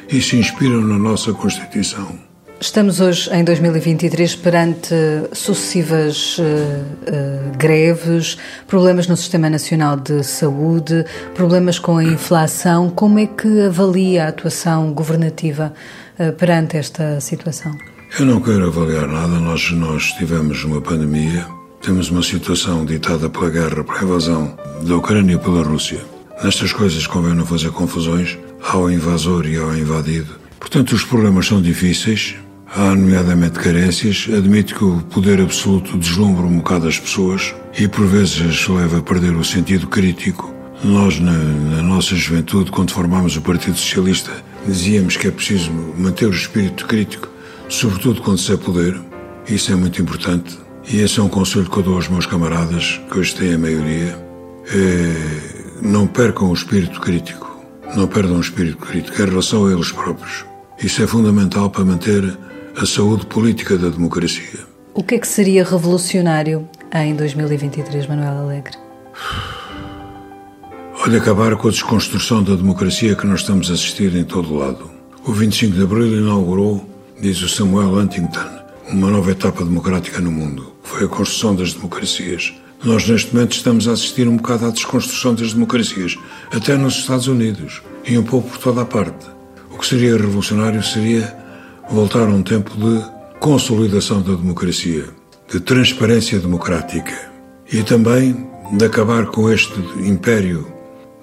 e 0.08 0.20
se 0.22 0.36
inspiram 0.36 0.80
na 0.80 0.98
nossa 0.98 1.32
Constituição. 1.32 2.31
Estamos 2.62 3.00
hoje 3.00 3.28
em 3.34 3.42
2023 3.42 4.36
perante 4.36 4.94
sucessivas 5.32 6.38
uh, 6.38 6.42
uh, 6.42 7.58
greves, 7.58 8.38
problemas 8.68 9.08
no 9.08 9.16
Sistema 9.16 9.50
Nacional 9.50 9.96
de 9.96 10.22
Saúde, 10.22 11.04
problemas 11.34 11.80
com 11.80 11.96
a 11.96 12.04
inflação. 12.04 12.88
Como 12.88 13.18
é 13.18 13.26
que 13.26 13.62
avalia 13.62 14.26
a 14.26 14.28
atuação 14.28 14.92
governativa 14.92 15.74
uh, 16.20 16.32
perante 16.34 16.76
esta 16.76 17.20
situação? 17.20 17.76
Eu 18.16 18.26
não 18.26 18.40
quero 18.40 18.68
avaliar 18.68 19.08
nada. 19.08 19.40
Nós, 19.40 19.72
nós 19.72 20.12
tivemos 20.12 20.62
uma 20.62 20.80
pandemia, 20.80 21.44
temos 21.84 22.10
uma 22.10 22.22
situação 22.22 22.84
ditada 22.84 23.28
pela 23.28 23.50
guerra, 23.50 23.82
pela 23.82 24.04
invasão 24.04 24.56
da 24.86 24.96
Ucrânia 24.96 25.36
pela 25.36 25.64
Rússia. 25.64 25.98
Nestas 26.44 26.72
coisas 26.72 27.08
convém 27.08 27.34
não 27.34 27.44
fazer 27.44 27.72
confusões 27.72 28.38
ao 28.62 28.88
invasor 28.88 29.46
e 29.46 29.56
ao 29.56 29.76
invadido. 29.76 30.40
Portanto, 30.60 30.92
os 30.92 31.02
problemas 31.02 31.48
são 31.48 31.60
difíceis, 31.60 32.36
há 32.74 32.94
nomeadamente 32.94 33.58
carências. 33.58 34.28
Admito 34.34 34.74
que 34.74 34.84
o 34.84 35.00
poder 35.02 35.40
absoluto 35.40 35.96
deslumbra 35.98 36.44
um 36.44 36.58
bocado 36.58 36.88
as 36.88 36.98
pessoas 36.98 37.54
e 37.78 37.86
por 37.86 38.06
vezes 38.06 38.66
leva 38.68 38.98
a 38.98 39.02
perder 39.02 39.34
o 39.34 39.44
sentido 39.44 39.86
crítico. 39.86 40.52
Nós, 40.82 41.20
na, 41.20 41.32
na 41.32 41.82
nossa 41.82 42.16
juventude, 42.16 42.70
quando 42.70 42.92
formámos 42.92 43.36
o 43.36 43.40
Partido 43.40 43.76
Socialista, 43.76 44.32
dizíamos 44.66 45.16
que 45.16 45.28
é 45.28 45.30
preciso 45.30 45.70
manter 45.96 46.26
o 46.26 46.32
espírito 46.32 46.86
crítico, 46.86 47.28
sobretudo 47.68 48.20
quando 48.20 48.38
se 48.38 48.52
é 48.52 48.56
poder. 48.56 49.00
Isso 49.48 49.72
é 49.72 49.76
muito 49.76 50.00
importante. 50.02 50.58
E 50.88 51.00
esse 51.00 51.20
é 51.20 51.22
um 51.22 51.28
conselho 51.28 51.70
que 51.70 51.76
eu 51.76 51.82
dou 51.82 51.94
aos 51.94 52.08
meus 52.08 52.26
camaradas, 52.26 53.00
que 53.10 53.18
hoje 53.18 53.34
têm 53.34 53.54
a 53.54 53.58
maioria. 53.58 54.18
É, 54.72 55.80
não 55.80 56.06
percam 56.06 56.50
o 56.50 56.54
espírito 56.54 57.00
crítico. 57.00 57.50
Não 57.96 58.08
perdam 58.08 58.38
o 58.38 58.40
espírito 58.40 58.78
crítico 58.78 59.22
em 59.22 59.26
relação 59.26 59.66
a 59.66 59.72
eles 59.72 59.92
próprios. 59.92 60.44
Isso 60.82 61.02
é 61.02 61.06
fundamental 61.06 61.70
para 61.70 61.84
manter 61.84 62.36
a 62.76 62.86
saúde 62.86 63.26
política 63.26 63.76
da 63.76 63.88
democracia. 63.88 64.60
O 64.94 65.02
que 65.02 65.14
é 65.14 65.18
que 65.18 65.28
seria 65.28 65.64
revolucionário 65.64 66.68
em 66.94 67.14
2023, 67.14 68.06
Manuel 68.06 68.38
Alegre? 68.38 68.76
Olha, 71.04 71.18
acabar 71.18 71.56
com 71.56 71.68
a 71.68 71.70
desconstrução 71.70 72.42
da 72.42 72.54
democracia 72.54 73.14
que 73.14 73.26
nós 73.26 73.40
estamos 73.40 73.70
a 73.70 73.74
assistir 73.74 74.14
em 74.16 74.24
todo 74.24 74.52
o 74.52 74.56
lado. 74.56 74.90
O 75.26 75.32
25 75.32 75.76
de 75.76 75.82
Abril 75.82 76.18
inaugurou, 76.18 76.86
diz 77.20 77.40
o 77.42 77.48
Samuel 77.48 77.94
Huntington, 77.94 78.48
uma 78.88 79.10
nova 79.10 79.30
etapa 79.30 79.64
democrática 79.64 80.20
no 80.20 80.30
mundo. 80.30 80.72
Foi 80.82 81.04
a 81.04 81.08
construção 81.08 81.54
das 81.54 81.74
democracias. 81.74 82.54
Nós, 82.82 83.06
neste 83.06 83.34
momento, 83.34 83.52
estamos 83.52 83.86
a 83.86 83.92
assistir 83.92 84.26
um 84.26 84.36
bocado 84.36 84.66
à 84.66 84.70
desconstrução 84.70 85.34
das 85.34 85.52
democracias, 85.52 86.18
até 86.52 86.76
nos 86.76 86.96
Estados 86.96 87.28
Unidos 87.28 87.82
e 88.04 88.16
um 88.18 88.22
pouco 88.22 88.48
por 88.48 88.58
toda 88.58 88.82
a 88.82 88.86
parte. 88.86 89.26
O 89.70 89.78
que 89.78 89.86
seria 89.86 90.16
revolucionário 90.16 90.82
seria 90.82 91.42
voltar 91.90 92.28
a 92.28 92.30
um 92.30 92.42
tempo 92.42 92.70
de 92.76 93.04
consolidação 93.38 94.22
da 94.22 94.34
democracia, 94.34 95.04
de 95.50 95.60
transparência 95.60 96.38
democrática 96.38 97.12
e 97.72 97.82
também 97.82 98.46
de 98.72 98.84
acabar 98.84 99.26
com 99.26 99.50
este 99.50 99.78
império 100.06 100.66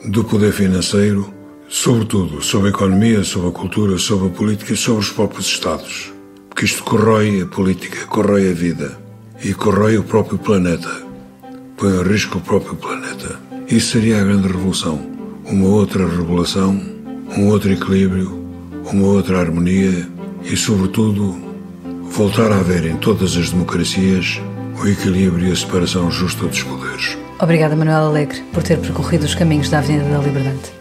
do 0.06 0.24
poder 0.24 0.52
financeiro, 0.52 1.34
sobretudo 1.68 2.42
sobre 2.42 2.68
a 2.68 2.72
economia, 2.72 3.24
sobre 3.24 3.50
a 3.50 3.52
cultura, 3.52 3.98
sobre 3.98 4.28
a 4.28 4.32
política 4.32 4.74
e 4.74 4.78
sobre 4.78 5.02
os 5.02 5.12
próprios 5.12 5.48
Estados. 5.48 6.12
Porque 6.50 6.66
isto 6.66 6.84
corrói 6.84 7.42
a 7.42 7.46
política, 7.46 8.06
corrói 8.08 8.50
a 8.50 8.54
vida 8.54 8.98
e 9.44 9.54
corrói 9.54 9.98
o 9.98 10.04
próprio 10.04 10.38
planeta 10.38 11.10
põe 11.80 11.98
em 11.98 12.04
risco 12.04 12.40
o 12.40 12.42
próprio 12.42 12.76
planeta. 12.76 13.40
Isso 13.70 13.94
seria 13.94 14.20
a 14.20 14.24
grande 14.26 14.48
revolução. 14.48 15.00
Uma 15.46 15.70
outra 15.70 16.06
regulação, 16.06 16.78
um 17.38 17.48
outro 17.48 17.72
equilíbrio, 17.72 18.44
uma 18.92 19.08
outra 19.08 19.40
harmonia 19.40 20.06
e, 20.44 20.56
sobretudo, 20.56 21.38
voltar 22.12 22.52
a 22.52 22.60
haver 22.60 22.86
em 22.86 22.98
todas 22.98 23.36
as 23.38 23.52
democracias 23.52 24.42
o 24.82 24.88
equilíbrio 24.88 25.50
e 25.50 25.52
a 25.52 25.56
separação 25.56 26.10
justa 26.10 26.46
dos 26.46 26.64
poderes. 26.64 27.18
Obrigada, 27.40 27.76
Manuel 27.76 28.08
Alegre, 28.08 28.42
por 28.54 28.64
ter 28.64 28.78
percorrido 28.78 29.26
os 29.26 29.36
caminhos 29.36 29.70
da 29.70 29.80
Avenida 29.80 30.10
da 30.10 30.20
Liberdade. 30.20 30.80